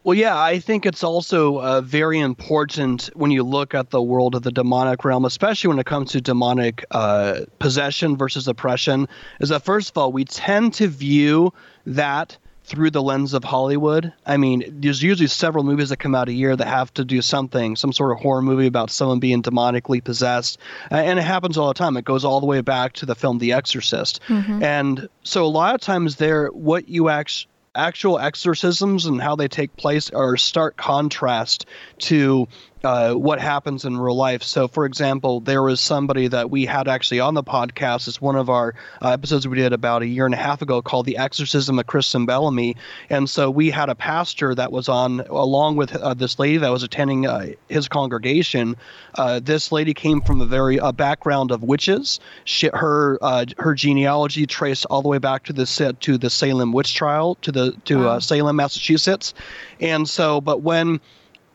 [0.03, 4.33] Well, yeah, I think it's also uh, very important when you look at the world
[4.33, 9.07] of the demonic realm, especially when it comes to demonic uh, possession versus oppression,
[9.41, 11.53] is that first of all, we tend to view
[11.85, 14.13] that through the lens of Hollywood.
[14.27, 17.21] I mean, there's usually several movies that come out a year that have to do
[17.21, 20.59] something, some sort of horror movie about someone being demonically possessed.
[20.91, 21.97] And it happens all the time.
[21.97, 24.21] It goes all the way back to the film The Exorcist.
[24.27, 24.63] Mm-hmm.
[24.63, 29.47] And so a lot of times there, what you actually actual exorcisms and how they
[29.47, 31.65] take place are stark contrast
[31.99, 32.47] to
[32.83, 34.43] uh, what happens in real life.
[34.43, 38.07] So, for example, there was somebody that we had actually on the podcast.
[38.07, 40.81] It's one of our uh, episodes we did about a year and a half ago
[40.81, 42.75] called "The Exorcism of Kristen Bellamy,"
[43.09, 46.69] and so we had a pastor that was on along with uh, this lady that
[46.69, 48.75] was attending uh, his congregation.
[49.15, 52.19] Uh, this lady came from a very background of witches.
[52.45, 55.65] She, her uh, her genealogy traced all the way back to the
[55.99, 58.19] to the Salem witch trial to the to wow.
[58.19, 59.33] Salem, Massachusetts,
[59.81, 61.01] and so but when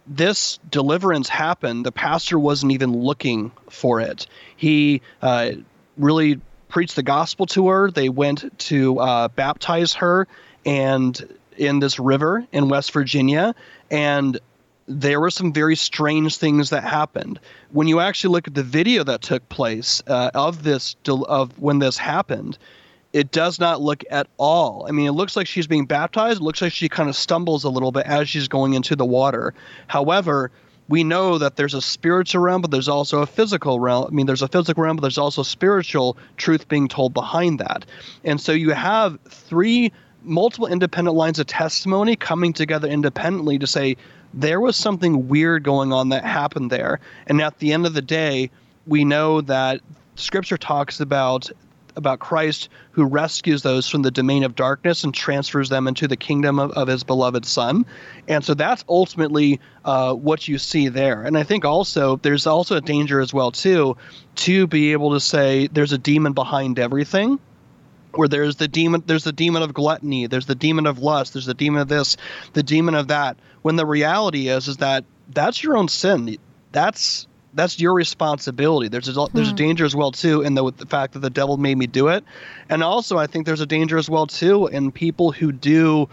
[0.07, 4.27] this deliverance happened, the pastor wasn't even looking for it.
[4.57, 5.53] He uh,
[5.97, 7.91] really preached the gospel to her.
[7.91, 10.27] They went to uh, baptize her
[10.67, 13.55] and in this river in West Virginia,
[13.91, 14.39] and
[14.87, 17.39] there were some very strange things that happened.
[17.71, 21.79] When you actually look at the video that took place uh, of this of when
[21.79, 22.59] this happened,
[23.15, 24.87] it does not look at all.
[24.89, 26.41] I mean, it looks like she's being baptized.
[26.41, 29.05] It looks like she kind of stumbles a little bit as she's going into the
[29.05, 29.55] water.
[29.87, 30.51] However,
[30.89, 34.09] we know that there's a spiritual realm, but there's also a physical realm.
[34.09, 37.87] I mean, there's a physical realm, but there's also spiritual truth being told behind that.
[38.25, 39.93] And so you have three
[40.25, 43.97] multiple independent lines of testimony coming together independently to say
[44.35, 46.99] there was something weird going on that happened there.
[47.29, 48.51] And at the end of the day,
[48.89, 49.83] we know that
[50.17, 51.53] scripture talks about
[51.97, 56.17] about Christ who rescues those from the domain of darkness and transfers them into the
[56.17, 57.87] kingdom of, of his beloved Son.
[58.29, 61.23] And so that's ultimately uh, what you see there.
[61.23, 63.97] And I think also there's also a danger as well too
[64.37, 67.39] to be able to say there's a demon behind everything
[68.13, 71.47] where there's the demon there's the demon of gluttony there's the demon of lust there's
[71.47, 72.17] the demon of this
[72.53, 76.37] the demon of that when the reality is is that that's your own sin
[76.71, 78.89] that's that's your responsibility.
[78.89, 79.57] There's a, there's a hmm.
[79.57, 82.25] danger as well too in the, the fact that the devil made me do it,
[82.69, 86.09] and also I think there's a danger as well too in people who do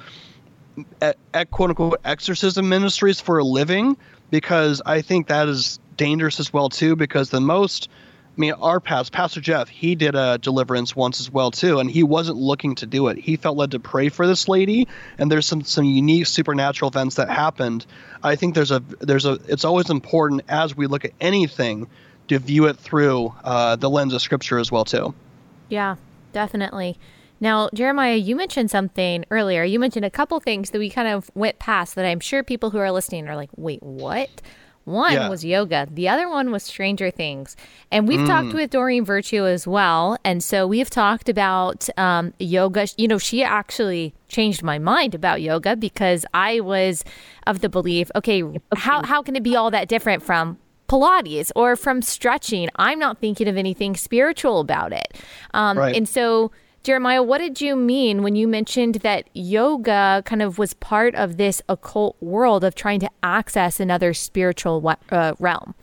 [1.01, 3.97] at, at quote unquote exorcism ministries for a living
[4.30, 7.89] because I think that is dangerous as well too because the most
[8.37, 11.91] I mean, our past, Pastor Jeff, he did a deliverance once as well too, and
[11.91, 13.17] he wasn't looking to do it.
[13.17, 17.15] He felt led to pray for this lady, and there's some some unique supernatural events
[17.15, 17.85] that happened.
[18.23, 21.87] I think there's a there's a it's always important as we look at anything
[22.29, 25.13] to view it through uh, the lens of Scripture as well too.
[25.67, 25.97] Yeah,
[26.31, 26.97] definitely.
[27.41, 29.63] Now, Jeremiah, you mentioned something earlier.
[29.63, 32.69] You mentioned a couple things that we kind of went past that I'm sure people
[32.69, 34.29] who are listening are like, wait, what?
[34.85, 35.29] One yeah.
[35.29, 37.55] was yoga, the other one was Stranger Things.
[37.91, 38.27] And we've mm.
[38.27, 40.17] talked with Doreen Virtue as well.
[40.23, 42.87] And so we've talked about um, yoga.
[42.97, 47.03] You know, she actually changed my mind about yoga because I was
[47.45, 48.43] of the belief okay,
[48.75, 52.69] how, how can it be all that different from Pilates or from stretching?
[52.75, 55.15] I'm not thinking of anything spiritual about it.
[55.53, 55.95] Um, right.
[55.95, 56.51] And so
[56.83, 61.37] Jeremiah, what did you mean when you mentioned that yoga kind of was part of
[61.37, 65.75] this occult world of trying to access another spiritual uh, realm?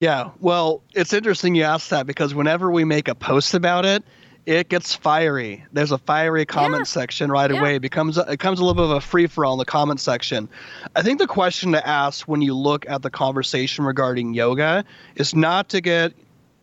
[0.00, 4.02] Yeah, well, it's interesting you ask that because whenever we make a post about it,
[4.46, 5.64] it gets fiery.
[5.72, 6.84] There's a fiery comment yeah.
[6.84, 7.58] section right yeah.
[7.58, 7.76] away.
[7.76, 10.00] It becomes it becomes a little bit of a free for all in the comment
[10.00, 10.48] section.
[10.94, 14.84] I think the question to ask when you look at the conversation regarding yoga
[15.16, 16.12] is not to get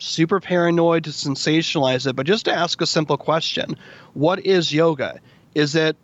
[0.04, 3.78] super paranoid to sensationalize it, but just to ask a simple question:
[4.14, 5.20] What is yoga?
[5.56, 5.96] Is it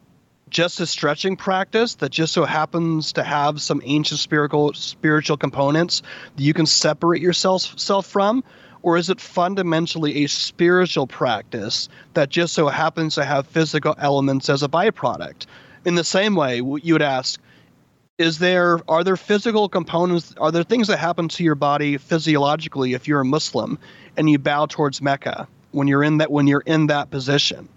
[0.50, 6.02] just a stretching practice that just so happens to have some ancient spiritual spiritual components
[6.36, 8.44] that you can separate yourself self from?
[8.82, 14.50] Or is it fundamentally a spiritual practice that just so happens to have physical elements
[14.50, 15.46] as a byproduct?
[15.84, 17.40] In the same way you would ask
[18.20, 22.94] is there are there physical components are there things that happen to your body physiologically
[22.94, 23.80] if you're a muslim
[24.18, 27.68] and you bow towards mecca when you're in that when you're in that position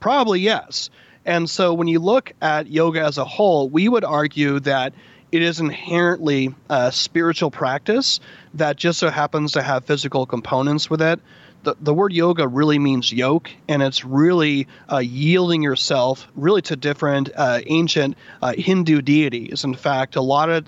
[0.00, 0.90] probably yes
[1.24, 4.92] and so when you look at yoga as a whole, we would argue that
[5.30, 8.20] it is inherently a spiritual practice
[8.54, 11.20] that just so happens to have physical components with it.
[11.62, 16.76] The, the word yoga really means yoke, and it's really uh, yielding yourself really to
[16.76, 19.64] different uh, ancient uh, Hindu deities.
[19.64, 20.66] In fact, a lot of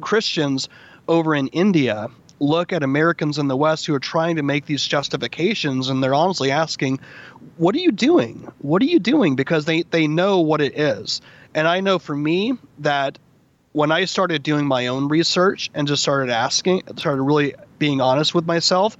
[0.00, 0.68] Christians
[1.06, 2.08] over in India
[2.40, 6.14] look at Americans in the West who are trying to make these justifications and they're
[6.14, 6.98] honestly asking,
[7.58, 8.50] what are you doing?
[8.58, 9.36] What are you doing?
[9.36, 11.20] Because they, they know what it is.
[11.54, 13.18] And I know for me that
[13.72, 18.34] when I started doing my own research and just started asking, started really being honest
[18.34, 18.96] with myself,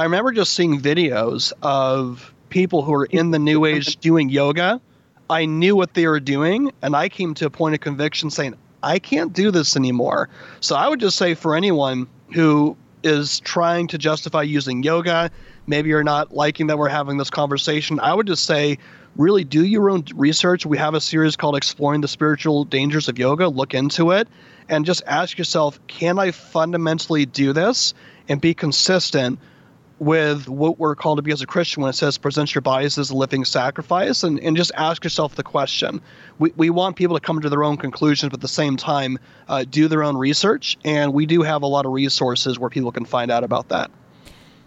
[0.00, 4.80] I remember just seeing videos of people who are in the new age doing yoga.
[5.28, 8.54] I knew what they were doing, and I came to a point of conviction saying,
[8.82, 10.30] I can't do this anymore.
[10.60, 15.30] So I would just say for anyone who is trying to justify using yoga.
[15.66, 18.00] Maybe you're not liking that we're having this conversation.
[18.00, 18.78] I would just say,
[19.16, 20.64] really do your own research.
[20.64, 23.48] We have a series called Exploring the Spiritual Dangers of Yoga.
[23.48, 24.28] Look into it
[24.70, 27.92] and just ask yourself, can I fundamentally do this
[28.30, 29.38] and be consistent
[30.00, 32.96] with what we're called to be as a Christian when it says present your bodies
[32.98, 36.00] as a living sacrifice and, and just ask yourself the question.
[36.38, 39.18] We, we want people to come to their own conclusions, but at the same time,
[39.46, 40.78] uh, do their own research.
[40.84, 43.90] And we do have a lot of resources where people can find out about that.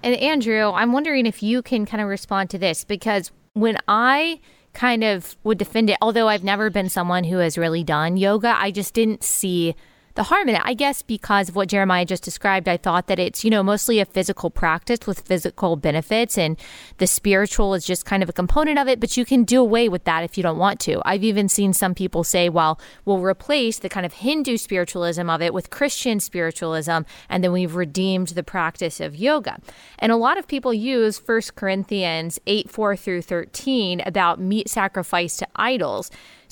[0.03, 4.39] And Andrew, I'm wondering if you can kind of respond to this because when I
[4.73, 8.55] kind of would defend it, although I've never been someone who has really done yoga,
[8.55, 9.75] I just didn't see
[10.15, 10.61] the harm in it.
[10.63, 13.99] I guess because of what Jeremiah just described, I thought that it's, you know, mostly
[13.99, 16.57] a physical practice with physical benefits and
[16.97, 19.89] the spiritual is just kind of a component of it, but you can do away
[19.89, 21.01] with that if you don't want to.
[21.05, 25.41] I've even seen some people say, well, we'll replace the kind of Hindu spiritualism of
[25.41, 26.99] it with Christian spiritualism,
[27.29, 29.57] and then we've redeemed the practice of yoga.
[29.99, 35.37] And a lot of people use 1 Corinthians 8 4 through 13 about meat sacrifice
[35.37, 36.11] to idols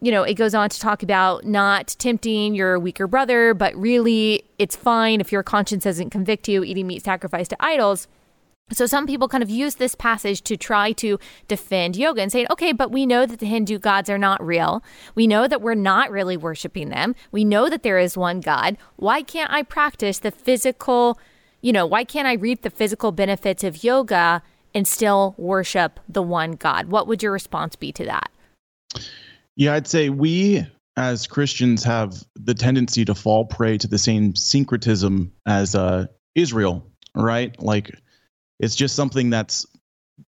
[0.00, 4.44] you know, it goes on to talk about not tempting your weaker brother, but really
[4.58, 8.08] it's fine if your conscience doesn't convict you eating meat sacrificed to idols.
[8.72, 12.46] So some people kind of use this passage to try to defend yoga and saying,
[12.50, 14.82] okay, but we know that the Hindu gods are not real.
[15.14, 17.16] We know that we're not really worshiping them.
[17.32, 18.78] We know that there is one God.
[18.96, 21.18] Why can't I practice the physical,
[21.60, 24.40] you know, why can't I reap the physical benefits of yoga
[24.72, 26.86] and still worship the one God?
[26.86, 28.30] What would your response be to that?
[29.60, 34.34] Yeah, I'd say we as Christians have the tendency to fall prey to the same
[34.34, 37.54] syncretism as uh, Israel, right?
[37.62, 37.94] Like
[38.58, 39.66] it's just something that's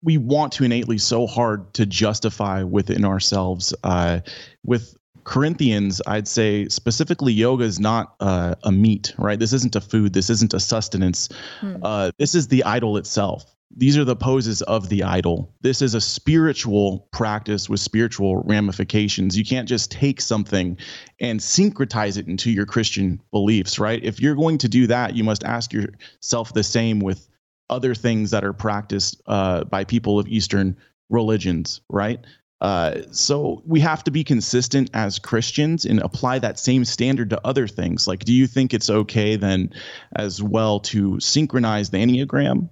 [0.03, 3.73] we want to innately so hard to justify within ourselves.
[3.83, 4.21] Uh,
[4.67, 9.39] with Corinthians, I'd say specifically yoga is not uh, a meat, right?
[9.39, 10.13] This isn't a food.
[10.13, 11.31] This isn't a sustenance.
[11.61, 11.77] Hmm.
[11.83, 15.55] Uh, this is the idol itself these are the poses of the idol.
[15.63, 19.37] This is a spiritual practice with spiritual ramifications.
[19.37, 20.77] You can't just take something
[21.21, 24.03] and syncretize it into your Christian beliefs, right?
[24.03, 27.29] If you're going to do that, you must ask yourself the same with
[27.71, 30.77] other things that are practiced uh, by people of Eastern
[31.09, 32.21] religions, right?
[32.61, 37.41] Uh, so we have to be consistent as Christians and apply that same standard to
[37.45, 38.07] other things.
[38.07, 39.73] Like, do you think it's okay then,
[40.15, 42.69] as well, to synchronize the Enneagram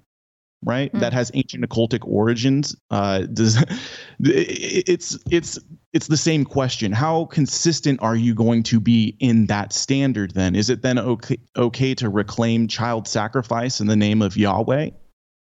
[0.65, 0.93] right?
[0.93, 1.01] Mm.
[1.01, 2.77] That has ancient occultic origins.
[2.91, 3.63] Uh, does
[4.21, 5.59] it's it's
[5.93, 6.93] it's the same question.
[6.93, 10.33] How consistent are you going to be in that standard?
[10.33, 14.91] Then is it then okay okay to reclaim child sacrifice in the name of Yahweh?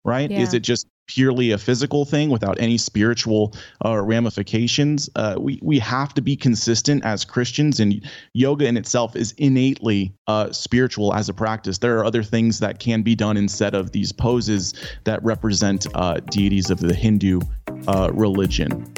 [0.03, 0.31] Right?
[0.31, 0.39] Yeah.
[0.39, 3.53] Is it just purely a physical thing without any spiritual
[3.85, 5.09] uh, ramifications.
[5.15, 8.01] Uh, we we have to be consistent as Christians, and
[8.33, 11.79] yoga in itself is innately uh, spiritual as a practice.
[11.79, 14.73] There are other things that can be done instead of these poses
[15.03, 17.41] that represent uh, deities of the Hindu
[17.87, 18.91] uh, religion.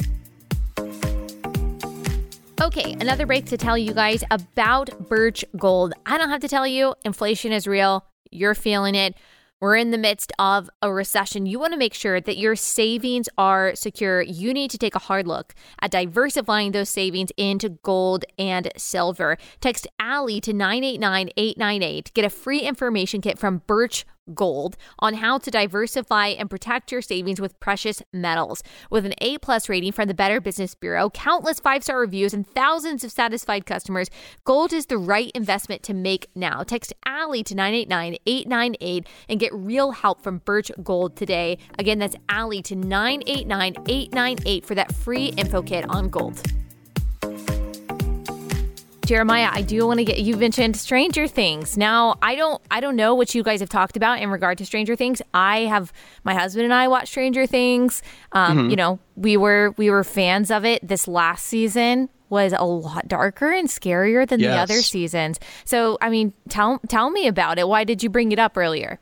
[2.60, 5.92] Okay, another break to tell you guys about Birch Gold.
[6.06, 8.06] I don't have to tell you, inflation is real.
[8.30, 9.16] You're feeling it.
[9.64, 11.46] We're in the midst of a recession.
[11.46, 14.20] You want to make sure that your savings are secure.
[14.20, 19.38] You need to take a hard look at diversifying those savings into gold and silver.
[19.62, 22.12] Text Allie to 989 898.
[22.12, 27.02] Get a free information kit from Birch Gold on how to diversify and protect your
[27.02, 28.62] savings with precious metals.
[28.90, 32.48] With an A plus rating from the Better Business Bureau, countless five star reviews, and
[32.48, 34.08] thousands of satisfied customers,
[34.44, 36.62] gold is the right investment to make now.
[36.62, 41.58] Text Allie to 989 898 and get real help from Birch Gold today.
[41.78, 46.40] Again, that's Allie to 989 898 for that free info kit on gold.
[49.04, 51.76] Jeremiah, I do want to get you mentioned Stranger Things.
[51.76, 54.66] Now, I don't I don't know what you guys have talked about in regard to
[54.66, 55.20] Stranger Things.
[55.34, 55.92] I have
[56.24, 58.02] my husband and I watched Stranger Things.
[58.32, 58.70] Um, mm-hmm.
[58.70, 60.86] you know, we were we were fans of it.
[60.86, 64.52] This last season was a lot darker and scarier than yes.
[64.52, 65.38] the other seasons.
[65.64, 67.68] So, I mean, tell tell me about it.
[67.68, 68.98] Why did you bring it up earlier?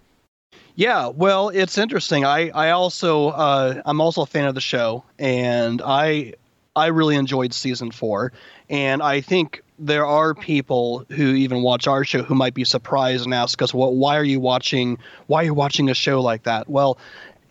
[0.74, 2.24] Yeah, well, it's interesting.
[2.24, 6.34] I I also uh, I'm also a fan of the show, and I
[6.74, 8.32] I really enjoyed season four,
[8.68, 10.42] and I think there are mm-hmm.
[10.42, 14.16] people who even watch our show who might be surprised and ask us, "Well, why
[14.16, 14.98] are you watching?
[15.26, 16.98] Why are you watching a show like that?" Well,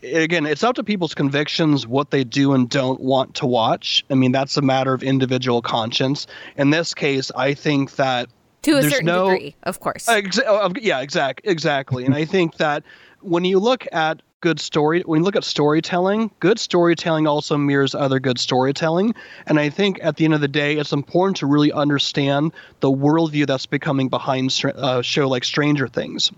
[0.03, 4.03] again, it's up to people's convictions what they do and don't want to watch.
[4.09, 6.27] I mean, that's a matter of individual conscience.
[6.57, 8.29] In this case, I think that
[8.63, 10.05] to a certain no, degree, of course.
[10.05, 12.05] Exa- yeah, exact, exactly.
[12.05, 12.83] and I think that
[13.21, 17.95] when you look at good story when you look at storytelling good storytelling also mirrors
[17.95, 19.13] other good storytelling.
[19.45, 22.91] And i think at the end of the day it's important to really understand the
[22.91, 26.31] worldview that's becoming behind a uh, show like stranger things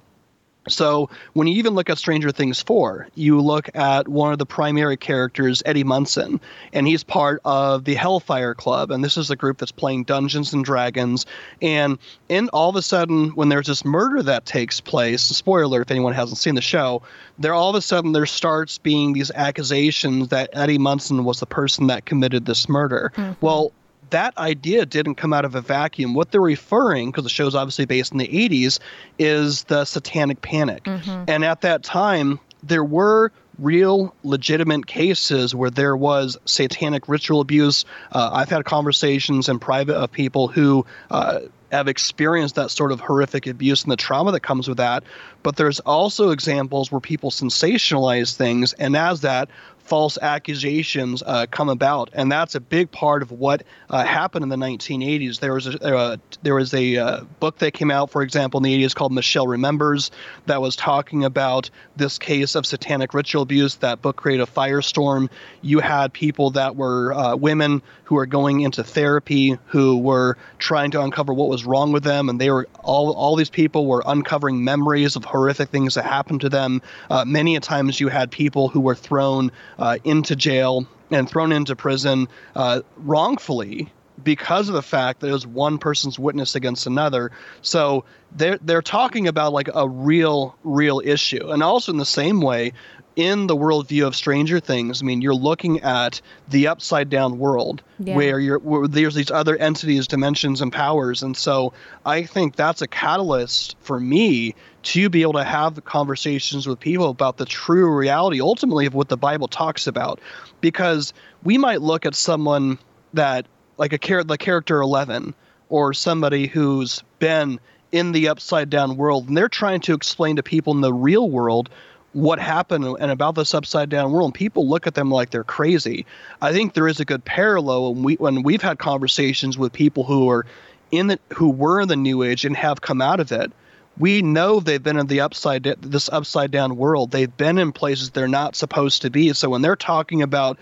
[0.67, 4.45] so when you even look at Stranger Things 4, you look at one of the
[4.45, 6.39] primary characters, Eddie Munson,
[6.71, 10.53] and he's part of the Hellfire Club, and this is a group that's playing Dungeons
[10.53, 11.25] and Dragons.
[11.61, 11.97] And
[12.29, 15.91] in all of a sudden, when there's this murder that takes place, spoiler alert if
[15.91, 17.01] anyone hasn't seen the show,
[17.37, 21.45] there all of a sudden there starts being these accusations that Eddie Munson was the
[21.45, 23.11] person that committed this murder.
[23.15, 23.45] Mm-hmm.
[23.45, 23.73] Well,
[24.13, 26.13] that idea didn't come out of a vacuum.
[26.13, 28.79] What they're referring, because the show's obviously based in the 80s,
[29.19, 30.83] is the Satanic Panic.
[30.83, 31.25] Mm-hmm.
[31.27, 37.85] And at that time, there were real legitimate cases where there was satanic ritual abuse.
[38.11, 41.41] Uh, I've had conversations in private of people who uh,
[41.71, 45.03] have experienced that sort of horrific abuse and the trauma that comes with that.
[45.41, 49.49] But there's also examples where people sensationalize things, and as that,
[49.83, 54.49] false accusations uh, come about, and that's a big part of what uh, happened in
[54.49, 55.39] the 1980s.
[55.39, 58.63] There was a, uh, there was a uh, book that came out, for example, in
[58.63, 60.11] the 80s called Michelle Remembers,
[60.45, 63.75] that was talking about this case of satanic ritual abuse.
[63.75, 65.29] That book created a firestorm.
[65.61, 70.91] You had people that were uh, women who were going into therapy, who were trying
[70.91, 74.03] to uncover what was wrong with them, and they were all all these people were
[74.05, 76.81] uncovering memories of horrific things that happened to them.
[77.09, 81.51] Uh, many a times, you had people who were thrown uh, into jail and thrown
[81.51, 83.91] into prison uh, wrongfully
[84.23, 87.31] because of the fact that it was one person's witness against another.
[87.61, 88.05] So
[88.35, 92.73] they're they're talking about like a real real issue, and also in the same way,
[93.15, 97.83] in the worldview of Stranger Things, I mean, you're looking at the upside down world
[97.99, 98.15] yeah.
[98.15, 101.73] where you're where there's these other entities, dimensions, and powers, and so
[102.05, 107.09] I think that's a catalyst for me to be able to have conversations with people
[107.09, 110.19] about the true reality, ultimately, of what the Bible talks about,
[110.61, 111.13] because
[111.43, 112.77] we might look at someone
[113.13, 113.45] that
[113.77, 115.33] like a char- the character Eleven
[115.69, 117.59] or somebody who's been
[117.91, 121.29] in the upside down world, and they're trying to explain to people in the real
[121.29, 121.69] world
[122.13, 125.43] what happened and about this upside down world and people look at them like they're
[125.43, 126.05] crazy.
[126.41, 130.03] I think there is a good parallel when we when we've had conversations with people
[130.03, 130.45] who are
[130.91, 133.51] in the who were in the new age and have come out of it
[133.97, 138.11] we know they've been in the upside this upside down world they've been in places
[138.11, 140.57] they're not supposed to be so when they're talking about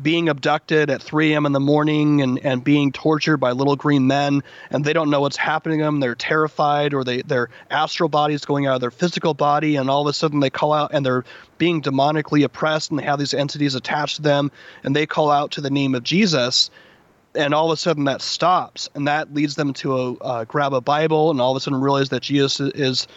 [0.00, 1.46] being abducted at 3 a.m.
[1.46, 5.20] in the morning and, and being tortured by little green men, and they don't know
[5.20, 6.00] what's happening to them.
[6.00, 9.88] They're terrified, or they their astral body is going out of their physical body, and
[9.88, 11.24] all of a sudden they call out and they're
[11.58, 14.50] being demonically oppressed, and they have these entities attached to them,
[14.82, 16.70] and they call out to the name of Jesus.
[17.34, 20.72] And all of a sudden that stops, and that leads them to a, uh, grab
[20.72, 23.08] a Bible, and all of a sudden realize that Jesus is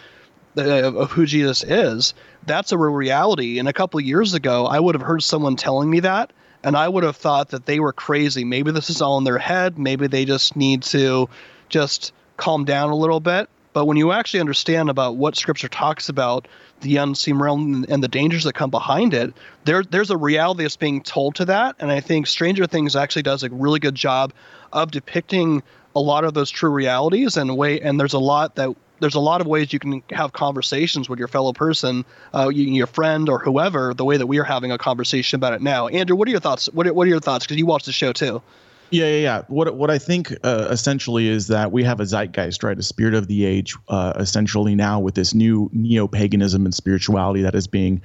[0.56, 2.14] of, of who Jesus is,
[2.46, 3.58] that's a real reality.
[3.58, 6.32] And a couple years ago, I would have heard someone telling me that,
[6.64, 8.44] and I would have thought that they were crazy.
[8.44, 9.78] Maybe this is all in their head.
[9.78, 11.28] Maybe they just need to
[11.68, 13.48] just calm down a little bit.
[13.78, 16.48] But when you actually understand about what Scripture talks about,
[16.80, 19.32] the unseen realm and the dangers that come behind it,
[19.66, 21.76] there there's a reality that's being told to that.
[21.78, 24.32] And I think Stranger Things actually does a really good job
[24.72, 25.62] of depicting
[25.94, 27.80] a lot of those true realities and way.
[27.80, 31.20] And there's a lot that there's a lot of ways you can have conversations with
[31.20, 32.04] your fellow person,
[32.34, 35.62] uh, your friend or whoever, the way that we are having a conversation about it
[35.62, 35.86] now.
[35.86, 36.66] Andrew, what are your thoughts?
[36.72, 37.44] What are, what are your thoughts?
[37.44, 38.42] Because you watched the show too.
[38.90, 39.42] Yeah, yeah, yeah.
[39.48, 42.78] What what I think uh, essentially is that we have a zeitgeist, right?
[42.78, 47.42] A spirit of the age, uh, essentially now with this new neo paganism and spirituality
[47.42, 48.00] that is being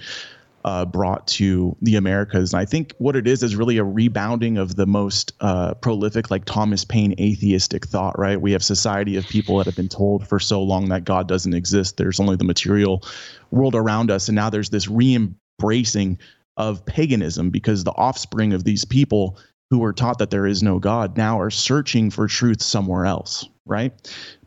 [0.65, 2.53] uh, brought to the Americas.
[2.53, 6.31] And I think what it is is really a rebounding of the most uh, prolific,
[6.31, 8.39] like Thomas Paine, atheistic thought, right?
[8.39, 11.53] We have society of people that have been told for so long that God doesn't
[11.53, 11.97] exist.
[11.97, 13.03] There's only the material
[13.51, 14.27] world around us.
[14.27, 16.19] And now there's this re embracing
[16.55, 19.37] of paganism because the offspring of these people
[19.69, 23.47] who were taught that there is no God now are searching for truth somewhere else,
[23.65, 23.91] right?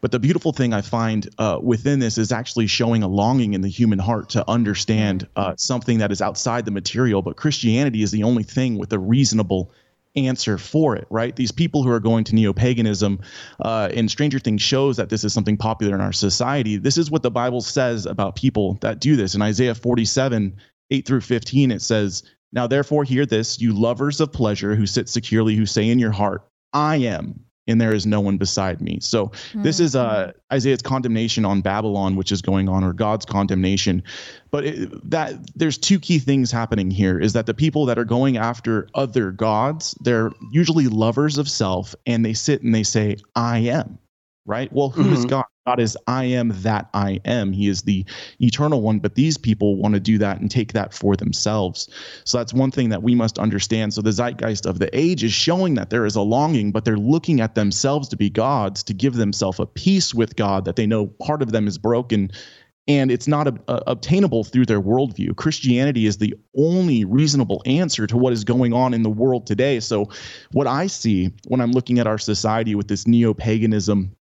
[0.00, 3.60] But the beautiful thing I find uh, within this is actually showing a longing in
[3.60, 7.22] the human heart to understand uh, something that is outside the material.
[7.22, 9.72] But Christianity is the only thing with a reasonable
[10.16, 11.34] answer for it, right?
[11.36, 13.20] These people who are going to neo paganism,
[13.60, 16.76] uh, and Stranger Things shows that this is something popular in our society.
[16.76, 19.34] This is what the Bible says about people that do this.
[19.34, 20.56] In Isaiah 47,
[20.90, 25.08] 8 through 15, it says, now, therefore, hear this, you lovers of pleasure who sit
[25.08, 26.42] securely, who say in your heart,
[26.72, 28.98] I am, and there is no one beside me.
[29.00, 29.62] So, mm-hmm.
[29.62, 34.02] this is uh, Isaiah's condemnation on Babylon, which is going on, or God's condemnation.
[34.50, 38.04] But it, that there's two key things happening here: is that the people that are
[38.04, 43.16] going after other gods, they're usually lovers of self, and they sit and they say,
[43.34, 43.98] "I am."
[44.46, 44.72] Right.
[44.72, 45.12] Well, who mm-hmm.
[45.12, 45.44] is God?
[45.66, 47.52] God is I am that I am.
[47.52, 48.04] He is the
[48.40, 51.88] eternal one, but these people want to do that and take that for themselves.
[52.22, 53.92] So that's one thing that we must understand.
[53.92, 56.96] So the zeitgeist of the age is showing that there is a longing, but they're
[56.96, 60.86] looking at themselves to be gods, to give themselves a peace with God that they
[60.86, 62.30] know part of them is broken
[62.88, 65.34] and it's not obtainable through their worldview.
[65.34, 69.80] Christianity is the only reasonable answer to what is going on in the world today.
[69.80, 70.08] So,
[70.52, 74.14] what I see when I'm looking at our society with this neo paganism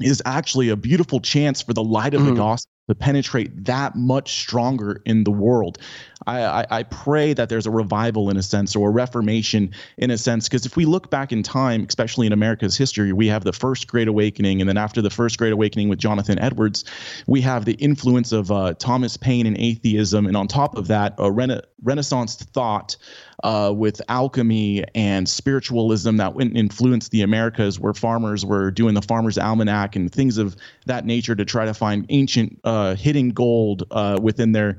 [0.00, 2.30] is actually a beautiful chance for the light of mm-hmm.
[2.30, 5.78] the gospel to penetrate that much stronger in the world.
[6.26, 10.10] I, I, I, pray that there's a revival in a sense or a reformation in
[10.10, 13.44] a sense, because if we look back in time, especially in America's history, we have
[13.44, 16.84] the first Great Awakening, and then after the first Great Awakening with Jonathan Edwards,
[17.26, 21.14] we have the influence of uh, Thomas Paine and atheism, and on top of that,
[21.18, 22.96] a rena- Renaissance thought
[23.42, 29.38] uh, with alchemy and spiritualism that influenced the Americas, where farmers were doing the Farmer's
[29.38, 30.56] Almanac and things of
[30.86, 34.78] that nature to try to find ancient uh, hidden gold uh, within their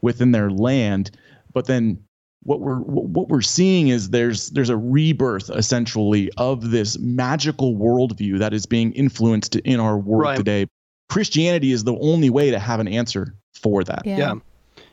[0.00, 1.10] within their land.
[1.52, 2.02] But then
[2.42, 8.38] what we're what we're seeing is there's there's a rebirth essentially of this magical worldview
[8.38, 10.36] that is being influenced in our world right.
[10.36, 10.66] today.
[11.08, 14.02] Christianity is the only way to have an answer for that.
[14.04, 14.16] Yeah.
[14.16, 14.34] yeah.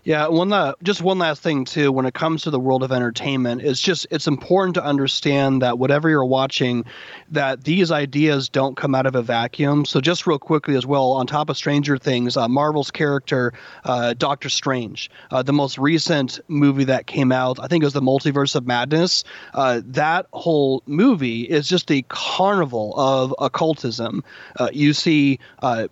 [0.04, 1.92] Yeah, one uh, just one last thing too.
[1.92, 5.78] When it comes to the world of entertainment, it's just it's important to understand that
[5.78, 6.86] whatever you're watching,
[7.32, 9.84] that these ideas don't come out of a vacuum.
[9.86, 14.14] So just real quickly as well, on top of Stranger Things, uh, Marvel's character uh,
[14.14, 18.02] Doctor Strange, uh, the most recent movie that came out, I think it was the
[18.02, 19.26] Multiverse of Madness.
[19.54, 24.24] Uh, that whole movie is just a carnival of occultism.
[24.58, 25.40] Uh, you see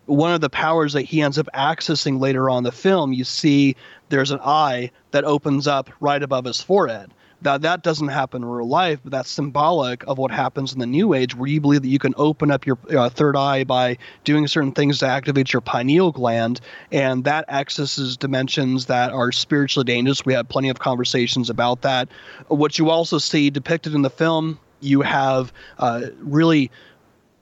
[0.05, 3.12] one of the powers that he ends up accessing later on the film.
[3.12, 3.76] You see
[4.10, 7.12] there's an eye that opens up right above his forehead.
[7.43, 10.88] Now, that doesn't happen in real life, but that's symbolic of what happens in the
[10.88, 13.97] New Age, where you believe that you can open up your uh, third eye by
[14.24, 16.60] doing certain things to activate your pineal gland,
[16.91, 20.26] and that accesses dimensions that are spiritually dangerous.
[20.26, 22.10] We have plenty of conversations about that.
[22.47, 26.72] What you also see depicted in the film, you have uh, really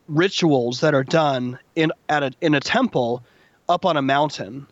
[0.10, 3.24] rituals that are done in at a, in a temple
[3.70, 4.68] up on a mountain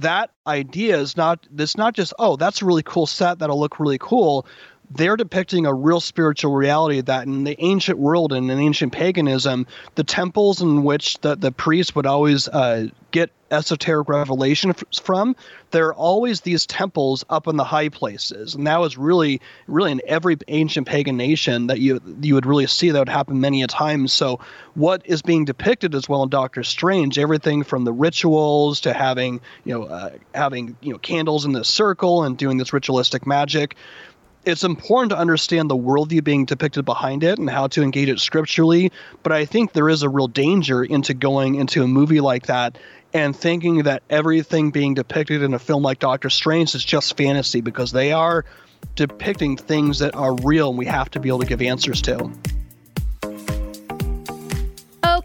[0.00, 3.80] that idea is not this not just oh that's a really cool set that'll look
[3.80, 4.46] really cool
[4.90, 9.66] they're depicting a real spiritual reality that in the ancient world and in ancient paganism,
[9.94, 15.36] the temples in which the, the priests would always uh, get esoteric revelation from,
[15.70, 18.54] there are always these temples up in the high places.
[18.54, 22.66] And that was really, really in every ancient pagan nation that you you would really
[22.66, 24.08] see that would happen many a time.
[24.08, 24.40] So
[24.74, 29.40] what is being depicted as well in Doctor Strange, everything from the rituals to having,
[29.64, 33.76] you know, uh, having, you know, candles in the circle and doing this ritualistic magic
[34.46, 38.20] it's important to understand the worldview being depicted behind it and how to engage it
[38.20, 38.92] scripturally.
[39.24, 42.78] But I think there is a real danger into going into a movie like that
[43.12, 47.60] and thinking that everything being depicted in a film like Doctor Strange is just fantasy
[47.60, 48.44] because they are
[48.94, 52.30] depicting things that are real and we have to be able to give answers to.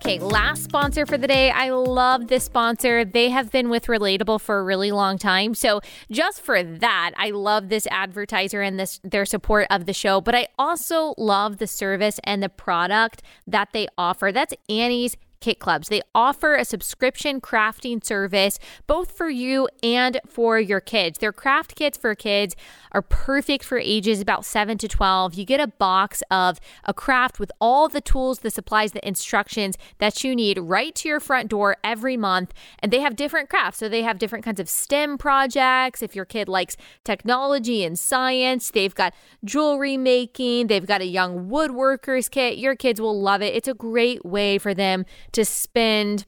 [0.04, 1.52] Okay, last sponsor for the day.
[1.52, 3.06] I love this sponsor.
[3.06, 5.54] They have been with Relatable for a really long time.
[5.54, 5.80] So,
[6.10, 10.34] just for that, I love this advertiser and this their support of the show, but
[10.34, 14.32] I also love the service and the product that they offer.
[14.32, 15.89] That's Annie's Kit Clubs.
[15.89, 21.20] They offer a subscription crafting service both for you and for your kids.
[21.20, 22.56] Their craft kits for kids
[22.92, 25.34] are perfect for ages about 7 to 12.
[25.34, 29.78] You get a box of a craft with all the tools, the supplies, the instructions
[29.98, 32.54] that you need right to your front door every month.
[32.80, 33.80] And they have different crafts.
[33.80, 36.04] So they have different kinds of STEM projects.
[36.04, 39.14] If your kid likes technology and science, they've got
[39.44, 42.60] jewelry making, they've got a young woodworkers kit.
[42.60, 43.56] Your kids will love it.
[43.56, 46.26] It's a great way for them to spend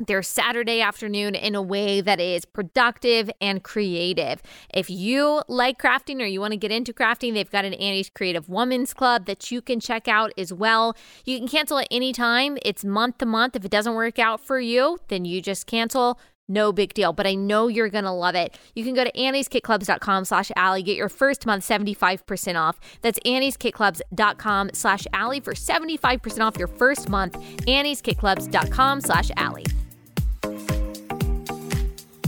[0.00, 4.42] their Saturday afternoon in a way that is productive and creative.
[4.72, 8.10] If you like crafting or you want to get into crafting, they've got an Annie's
[8.10, 10.96] Creative Women's Club that you can check out as well.
[11.24, 12.58] You can cancel at any time.
[12.62, 13.54] It's month to month.
[13.54, 16.18] If it doesn't work out for you, then you just cancel.
[16.46, 18.58] No big deal, but I know you're going to love it.
[18.74, 22.78] You can go to annieskitclubs.com slash Allie, get your first month 75% off.
[23.00, 27.40] That's annieskitclubs.com slash Allie for 75% off your first month.
[27.66, 29.64] annieskitclubs.com slash Allie.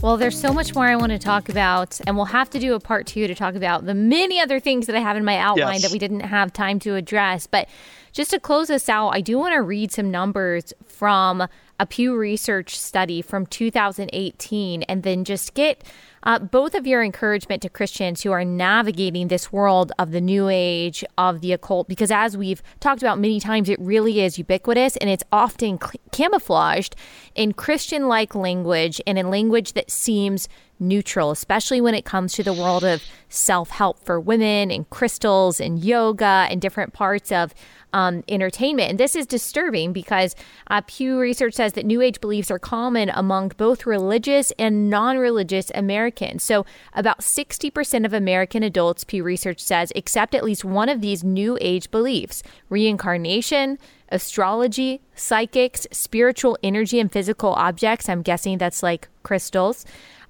[0.03, 2.75] Well, there's so much more I want to talk about, and we'll have to do
[2.75, 5.37] a part two to talk about the many other things that I have in my
[5.37, 5.83] outline yes.
[5.83, 7.47] that we didn't have time to address.
[7.47, 7.69] But
[8.12, 11.49] just to close us out, I do want to read some numbers from
[11.79, 15.85] a Pew Research study from 2018 and then just get
[16.22, 20.49] uh, both of your encouragement to Christians who are navigating this world of the new
[20.49, 24.97] age, of the occult, because as we've talked about many times, it really is ubiquitous
[24.97, 26.97] and it's often cl- camouflaged
[27.37, 30.49] in Christian like language and in language that seems
[30.81, 35.61] neutral, especially when it comes to the world of self help for women and crystals
[35.61, 37.55] and yoga and different parts of
[37.97, 38.90] um, entertainment.
[38.90, 40.36] And this is disturbing because
[40.66, 45.16] uh, Pew Research says that New Age beliefs are common among both religious and non
[45.16, 46.44] religious Americans.
[46.44, 51.24] So, about 60% of American adults, Pew Research says, accept at least one of these
[51.24, 53.78] New Age beliefs reincarnation,
[54.11, 58.11] astrology, psychics, spiritual energy, and physical objects.
[58.11, 59.86] I'm guessing that's like crystals.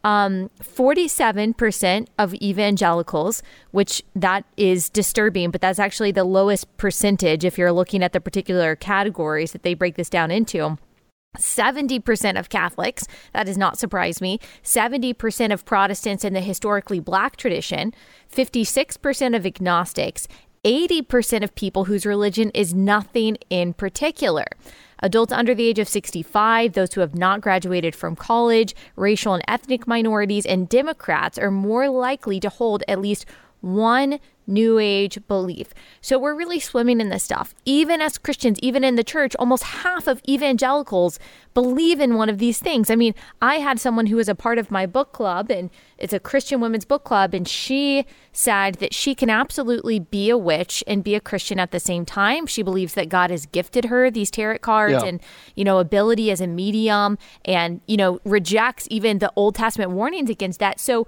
[0.07, 3.42] Um, 47% of evangelicals,
[3.72, 8.20] which that is disturbing, but that's actually the lowest percentage if you're looking at the
[8.20, 10.78] particular categories that they break this down into.
[11.36, 17.36] 70% of Catholics, that does not surprise me, 70% of Protestants in the historically black
[17.36, 17.92] tradition,
[18.32, 20.28] 56% of agnostics,
[20.66, 24.46] 80% of people whose religion is nothing in particular.
[25.00, 29.44] Adults under the age of 65, those who have not graduated from college, racial and
[29.46, 33.26] ethnic minorities, and Democrats are more likely to hold at least
[33.66, 35.74] one New Age belief.
[36.00, 37.54] So we're really swimming in this stuff.
[37.64, 41.18] Even as Christians, even in the church, almost half of evangelicals
[41.52, 42.90] believe in one of these things.
[42.90, 46.12] I mean, I had someone who was a part of my book club, and it's
[46.12, 50.84] a Christian women's book club, and she said that she can absolutely be a witch
[50.86, 52.46] and be a Christian at the same time.
[52.46, 55.08] She believes that God has gifted her these tarot cards yeah.
[55.08, 55.20] and,
[55.54, 60.30] you know, ability as a medium and, you know, rejects even the Old Testament warnings
[60.30, 60.78] against that.
[60.78, 61.06] So,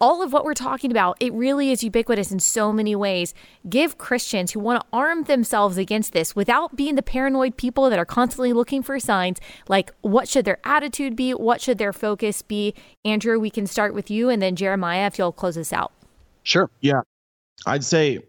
[0.00, 3.34] all of what we're talking about, it really is ubiquitous in so many ways.
[3.68, 7.98] Give Christians who want to arm themselves against this without being the paranoid people that
[7.98, 9.38] are constantly looking for signs,
[9.68, 11.32] like what should their attitude be?
[11.32, 12.74] What should their focus be?
[13.04, 15.92] Andrew, we can start with you, and then Jeremiah, if you'll close us out.
[16.42, 16.70] Sure.
[16.80, 17.02] Yeah.
[17.66, 18.20] I'd say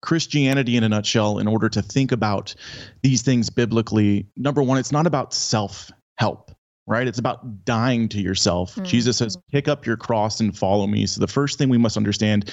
[0.00, 2.54] Christianity in a nutshell, in order to think about
[3.02, 6.50] these things biblically, number one, it's not about self help
[6.88, 7.06] right?
[7.06, 8.72] It's about dying to yourself.
[8.72, 8.84] Mm-hmm.
[8.84, 11.06] Jesus says, pick up your cross and follow me.
[11.06, 12.50] So the first thing we must understand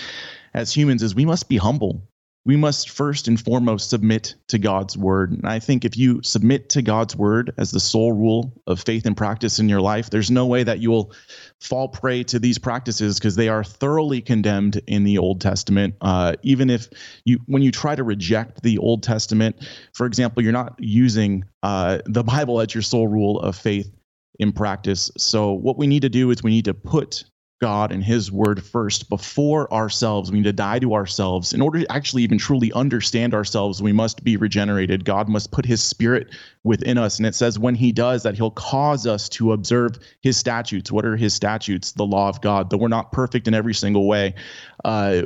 [0.53, 2.07] as humans is we must be humble.
[2.47, 5.31] We must first and foremost submit to God's word.
[5.31, 9.07] And I think if you submit to God's word as the sole rule of faith
[9.07, 11.11] and practice in your life, there's no way that you will
[11.59, 15.95] fall prey to these practices because they are thoroughly condemned in the Old Testament.
[16.01, 16.87] Uh, even if
[17.23, 21.97] you, when you try to reject the Old Testament, for example, you're not using uh,
[22.05, 23.91] the Bible as your sole rule of faith
[24.39, 25.11] in practice.
[25.17, 27.23] So, what we need to do is we need to put
[27.61, 30.31] God and His Word first before ourselves.
[30.31, 31.53] We need to die to ourselves.
[31.53, 35.05] In order to actually even truly understand ourselves, we must be regenerated.
[35.05, 37.17] God must put His Spirit within us.
[37.17, 40.91] And it says when He does that, He'll cause us to observe His statutes.
[40.91, 41.93] What are His statutes?
[41.93, 42.69] The law of God.
[42.69, 44.35] Though we're not perfect in every single way.
[44.83, 45.23] Uh,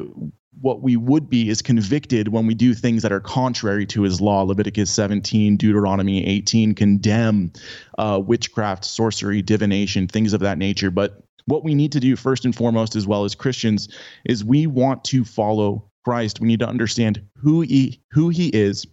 [0.62, 4.20] what we would be is convicted when we do things that are contrary to his
[4.20, 4.44] law.
[4.44, 7.52] Leviticus 17, Deuteronomy 18 condemn
[7.98, 10.92] uh, witchcraft, sorcery, divination, things of that nature.
[10.92, 13.90] But what we need to do first and foremost, as well as Christians,
[14.26, 16.40] is we want to follow Christ.
[16.40, 18.86] We need to understand who he who he is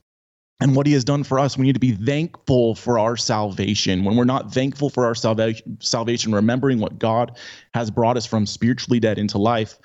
[0.61, 1.59] and what he has done for us.
[1.59, 4.05] We need to be thankful for our salvation.
[4.05, 7.39] When we're not thankful for our salvation, salvation, remembering what God
[7.75, 9.79] has brought us from spiritually dead into life,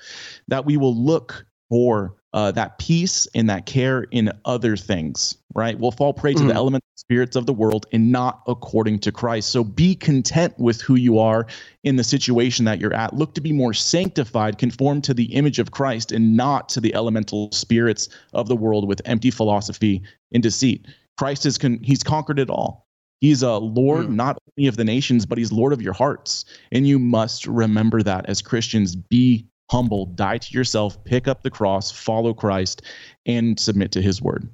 [0.48, 5.78] that we will look for uh, that peace and that care in other things, right?
[5.78, 6.48] We'll fall prey to mm-hmm.
[6.48, 9.48] the elemental spirits of the world and not according to Christ.
[9.48, 11.46] So be content with who you are
[11.82, 13.14] in the situation that you're at.
[13.14, 16.94] Look to be more sanctified, conform to the image of Christ and not to the
[16.94, 20.02] elemental spirits of the world with empty philosophy
[20.34, 20.86] and deceit.
[21.16, 22.86] Christ is con- he's conquered it all.
[23.22, 24.14] He's a Lord mm.
[24.14, 26.44] not only of the nations, but he's Lord of your hearts.
[26.70, 28.94] And you must remember that as Christians.
[28.94, 32.82] Be humble, die to yourself, pick up the cross, follow Christ,
[33.26, 34.48] and submit to his word.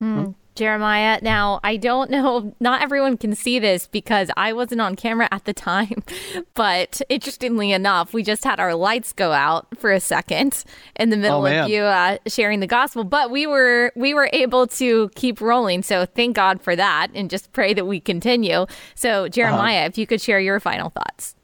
[0.00, 0.32] Hmm.
[0.60, 1.18] Jeremiah.
[1.22, 5.44] Now, I don't know, not everyone can see this because I wasn't on camera at
[5.46, 6.02] the time,
[6.54, 10.64] but interestingly enough, we just had our lights go out for a second
[10.96, 14.28] in the middle oh, of you uh, sharing the gospel, but we were we were
[14.32, 15.82] able to keep rolling.
[15.82, 18.66] So thank God for that and just pray that we continue.
[18.94, 19.86] So, Jeremiah, uh-huh.
[19.86, 21.34] if you could share your final thoughts.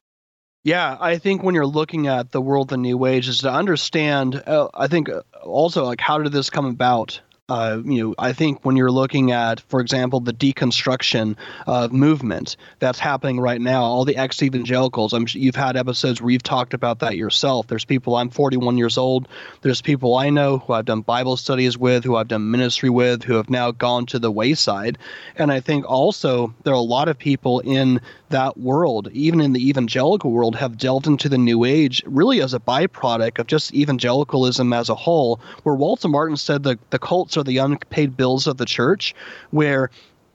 [0.67, 4.35] Yeah, I think when you're looking at the world the new age is to understand.
[4.35, 7.21] Uh, I think uh, also like how did this come about?
[7.49, 11.37] Uh, you know, I think when you're looking at, for example, the deconstruction
[11.69, 15.13] uh, movement that's happening right now, all the ex-evangelicals.
[15.13, 17.69] I'm you've had episodes where you've talked about that yourself.
[17.69, 18.17] There's people.
[18.17, 19.29] I'm 41 years old.
[19.63, 23.23] There's people I know who I've done Bible studies with, who I've done ministry with,
[23.23, 24.99] who have now gone to the wayside.
[25.37, 29.53] And I think also there are a lot of people in that world, even in
[29.53, 33.73] the evangelical world, have delved into the New Age really as a byproduct of just
[33.73, 35.41] evangelicalism as a whole.
[35.63, 39.15] Where Walter Martin said the, the cults are the unpaid bills of the church,
[39.51, 39.91] where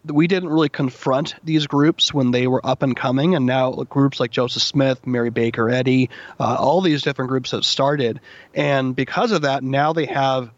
[0.06, 4.20] we didn't really confront these groups when they were up and coming, and now groups
[4.20, 8.20] like Joseph Smith, Mary Baker Eddy, uh, all these different groups have started,
[8.54, 10.52] and because of that, now they have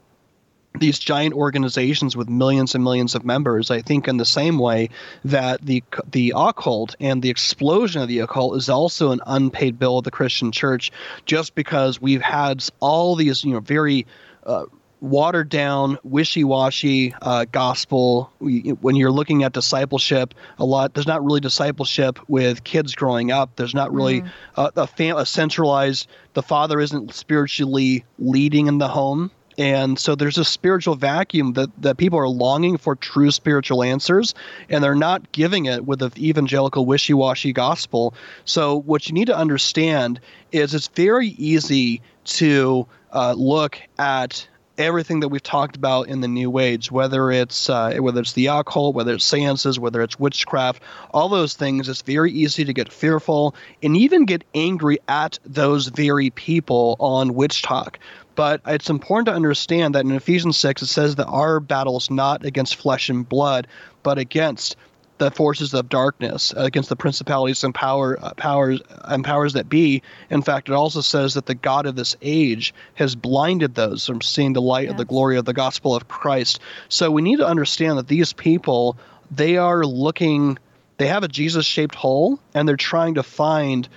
[0.79, 3.69] these giant organizations with millions and millions of members.
[3.69, 4.89] I think in the same way
[5.25, 9.99] that the the occult and the explosion of the occult is also an unpaid bill
[9.99, 10.91] of the Christian church,
[11.25, 14.07] just because we've had all these you know very
[14.45, 14.65] uh,
[15.03, 18.31] watered down, wishy washy uh, gospel.
[18.39, 23.55] When you're looking at discipleship, a lot there's not really discipleship with kids growing up.
[23.57, 24.31] There's not really mm.
[24.55, 26.07] a, a, fam- a centralized.
[26.33, 31.69] The father isn't spiritually leading in the home and so there's a spiritual vacuum that,
[31.81, 34.33] that people are longing for true spiritual answers,
[34.67, 38.15] and they're not giving it with the evangelical wishy washy gospel.
[38.45, 40.19] So, what you need to understand
[40.51, 44.47] is it's very easy to uh, look at
[44.78, 48.47] everything that we've talked about in the new age whether it's uh, whether it's the
[48.47, 50.82] occult whether it's seances whether it's witchcraft
[51.13, 55.88] all those things it's very easy to get fearful and even get angry at those
[55.88, 57.95] very people on WitchTok.
[58.36, 62.09] but it's important to understand that in Ephesians 6, it says that our battle is
[62.09, 63.67] not against flesh and blood,
[64.01, 64.76] but against
[65.24, 70.01] the forces of darkness, against the principalities and power, uh, powers and powers that be.
[70.30, 74.21] In fact, it also says that the God of this age has blinded those from
[74.21, 74.91] seeing the light yes.
[74.91, 76.59] of the glory of the gospel of Christ.
[76.89, 78.97] So we need to understand that these people,
[79.32, 80.57] they are looking,
[80.97, 83.88] they have a Jesus shaped hole, and they're trying to find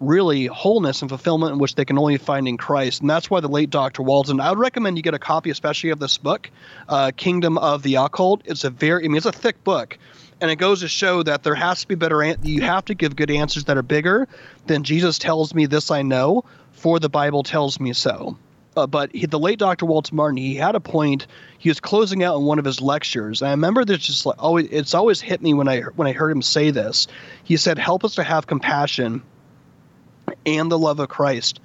[0.00, 3.00] really wholeness and fulfillment in which they can only find in Christ.
[3.00, 4.02] And that's why the late Dr.
[4.02, 6.50] Walden, I would recommend you get a copy, especially of this book,
[6.88, 8.42] uh, Kingdom of the Occult.
[8.44, 9.98] It's a very, I mean, it's a thick book.
[10.44, 12.94] And it goes to show that there has to be better, an- you have to
[12.94, 14.28] give good answers that are bigger
[14.66, 18.36] than Jesus tells me this I know, for the Bible tells me so.
[18.76, 19.86] Uh, but he, the late Dr.
[19.86, 21.28] Walter Martin, he had a point.
[21.56, 24.36] He was closing out in one of his lectures, and I remember this just like
[24.38, 24.68] always.
[24.70, 27.06] It's always hit me when I when I heard him say this.
[27.44, 29.22] He said, "Help us to have compassion
[30.44, 31.58] and the love of Christ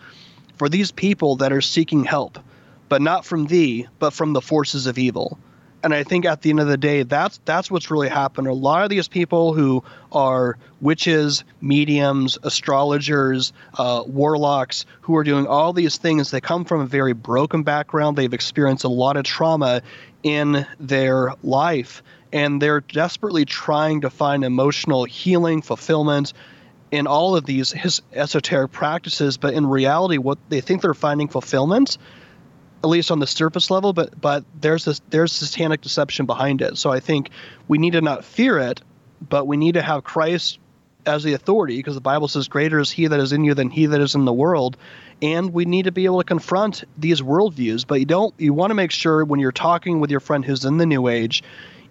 [0.55, 2.39] for these people that are seeking help,
[2.87, 5.37] but not from thee, but from the forces of evil.
[5.81, 8.47] And I think at the end of the day, that's that's what's really happened.
[8.47, 15.47] A lot of these people who are witches, mediums, astrologers, uh, warlocks, who are doing
[15.47, 18.17] all these things, they come from a very broken background.
[18.17, 19.81] They've experienced a lot of trauma
[20.21, 22.03] in their life,
[22.33, 26.33] and they're desperately trying to find emotional healing, fulfillment,
[26.91, 27.73] in all of these
[28.13, 31.97] esoteric practices, but in reality, what they think they're finding fulfillment,
[32.83, 36.77] at least on the surface level, but but there's this there's satanic deception behind it.
[36.77, 37.29] So I think
[37.67, 38.81] we need to not fear it,
[39.27, 40.59] but we need to have Christ
[41.05, 43.69] as the authority because the Bible says, Greater is he that is in you than
[43.69, 44.77] he that is in the world.
[45.21, 47.85] And we need to be able to confront these worldviews.
[47.85, 50.63] But you don't, you want to make sure when you're talking with your friend who's
[50.63, 51.43] in the new age,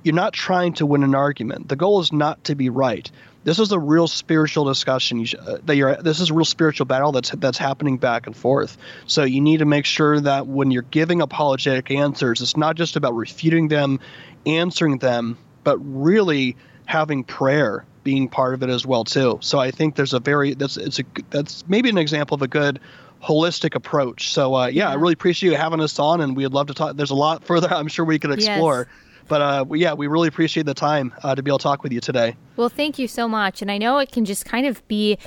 [0.02, 1.68] you're not trying to win an argument.
[1.68, 3.10] The goal is not to be right.
[3.48, 5.20] This is a real spiritual discussion.
[5.20, 5.96] You should, uh, that you're.
[5.96, 8.76] This is a real spiritual battle that's that's happening back and forth.
[9.06, 12.94] So you need to make sure that when you're giving apologetic answers, it's not just
[12.94, 14.00] about refuting them,
[14.44, 19.38] answering them, but really having prayer being part of it as well too.
[19.40, 22.48] So I think there's a very that's it's a that's maybe an example of a
[22.48, 22.80] good
[23.22, 24.30] holistic approach.
[24.30, 26.74] So uh, yeah, yeah, I really appreciate you having us on, and we'd love to
[26.74, 26.96] talk.
[26.96, 28.88] There's a lot further I'm sure we could explore.
[28.90, 29.07] Yes.
[29.28, 31.92] But uh, yeah, we really appreciate the time uh, to be able to talk with
[31.92, 32.36] you today.
[32.56, 33.62] Well, thank you so much.
[33.62, 35.18] And I know it can just kind of be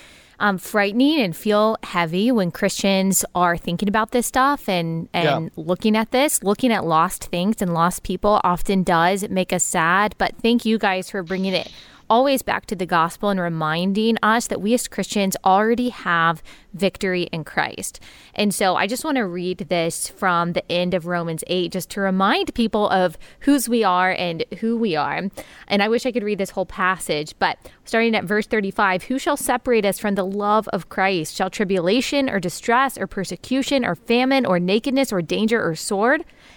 [0.42, 5.64] um, frightening and feel heavy when Christians are thinking about this stuff and and yeah.
[5.64, 10.16] looking at this, looking at lost things and lost people often does make us sad.
[10.18, 11.72] But thank you guys for bringing it
[12.12, 16.44] always back to the gospel and reminding us that we as Christians already have
[16.74, 18.02] victory in Christ.
[18.36, 21.90] And so I just want to read this from the end of Romans 8 just
[21.92, 25.30] to remind people of whose we are and who we are.
[25.70, 29.18] And I wish I could read this whole passage, but starting at verse 35 Who
[29.18, 31.38] shall separate us from the love of Christ?
[31.38, 36.26] Shall tribulation or distress or persecution or famine or nakedness or danger or sword?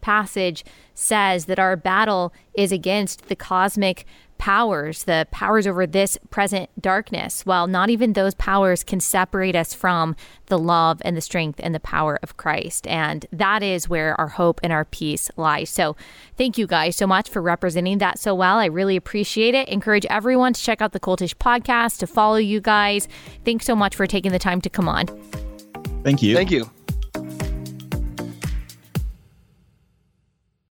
[0.00, 4.04] passage says that our battle is against the cosmic
[4.38, 9.74] powers, the powers over this present darkness, while not even those powers can separate us
[9.74, 12.86] from the love and the strength and the power of Christ.
[12.86, 15.70] And that is where our hope and our peace lies.
[15.70, 15.96] So
[16.36, 18.58] thank you guys so much for representing that so well.
[18.58, 19.68] I really appreciate it.
[19.68, 23.08] Encourage everyone to check out the Cultish podcast, to follow you guys.
[23.44, 25.06] Thanks so much for taking the time to come on.
[26.04, 26.34] Thank you.
[26.36, 26.70] Thank you.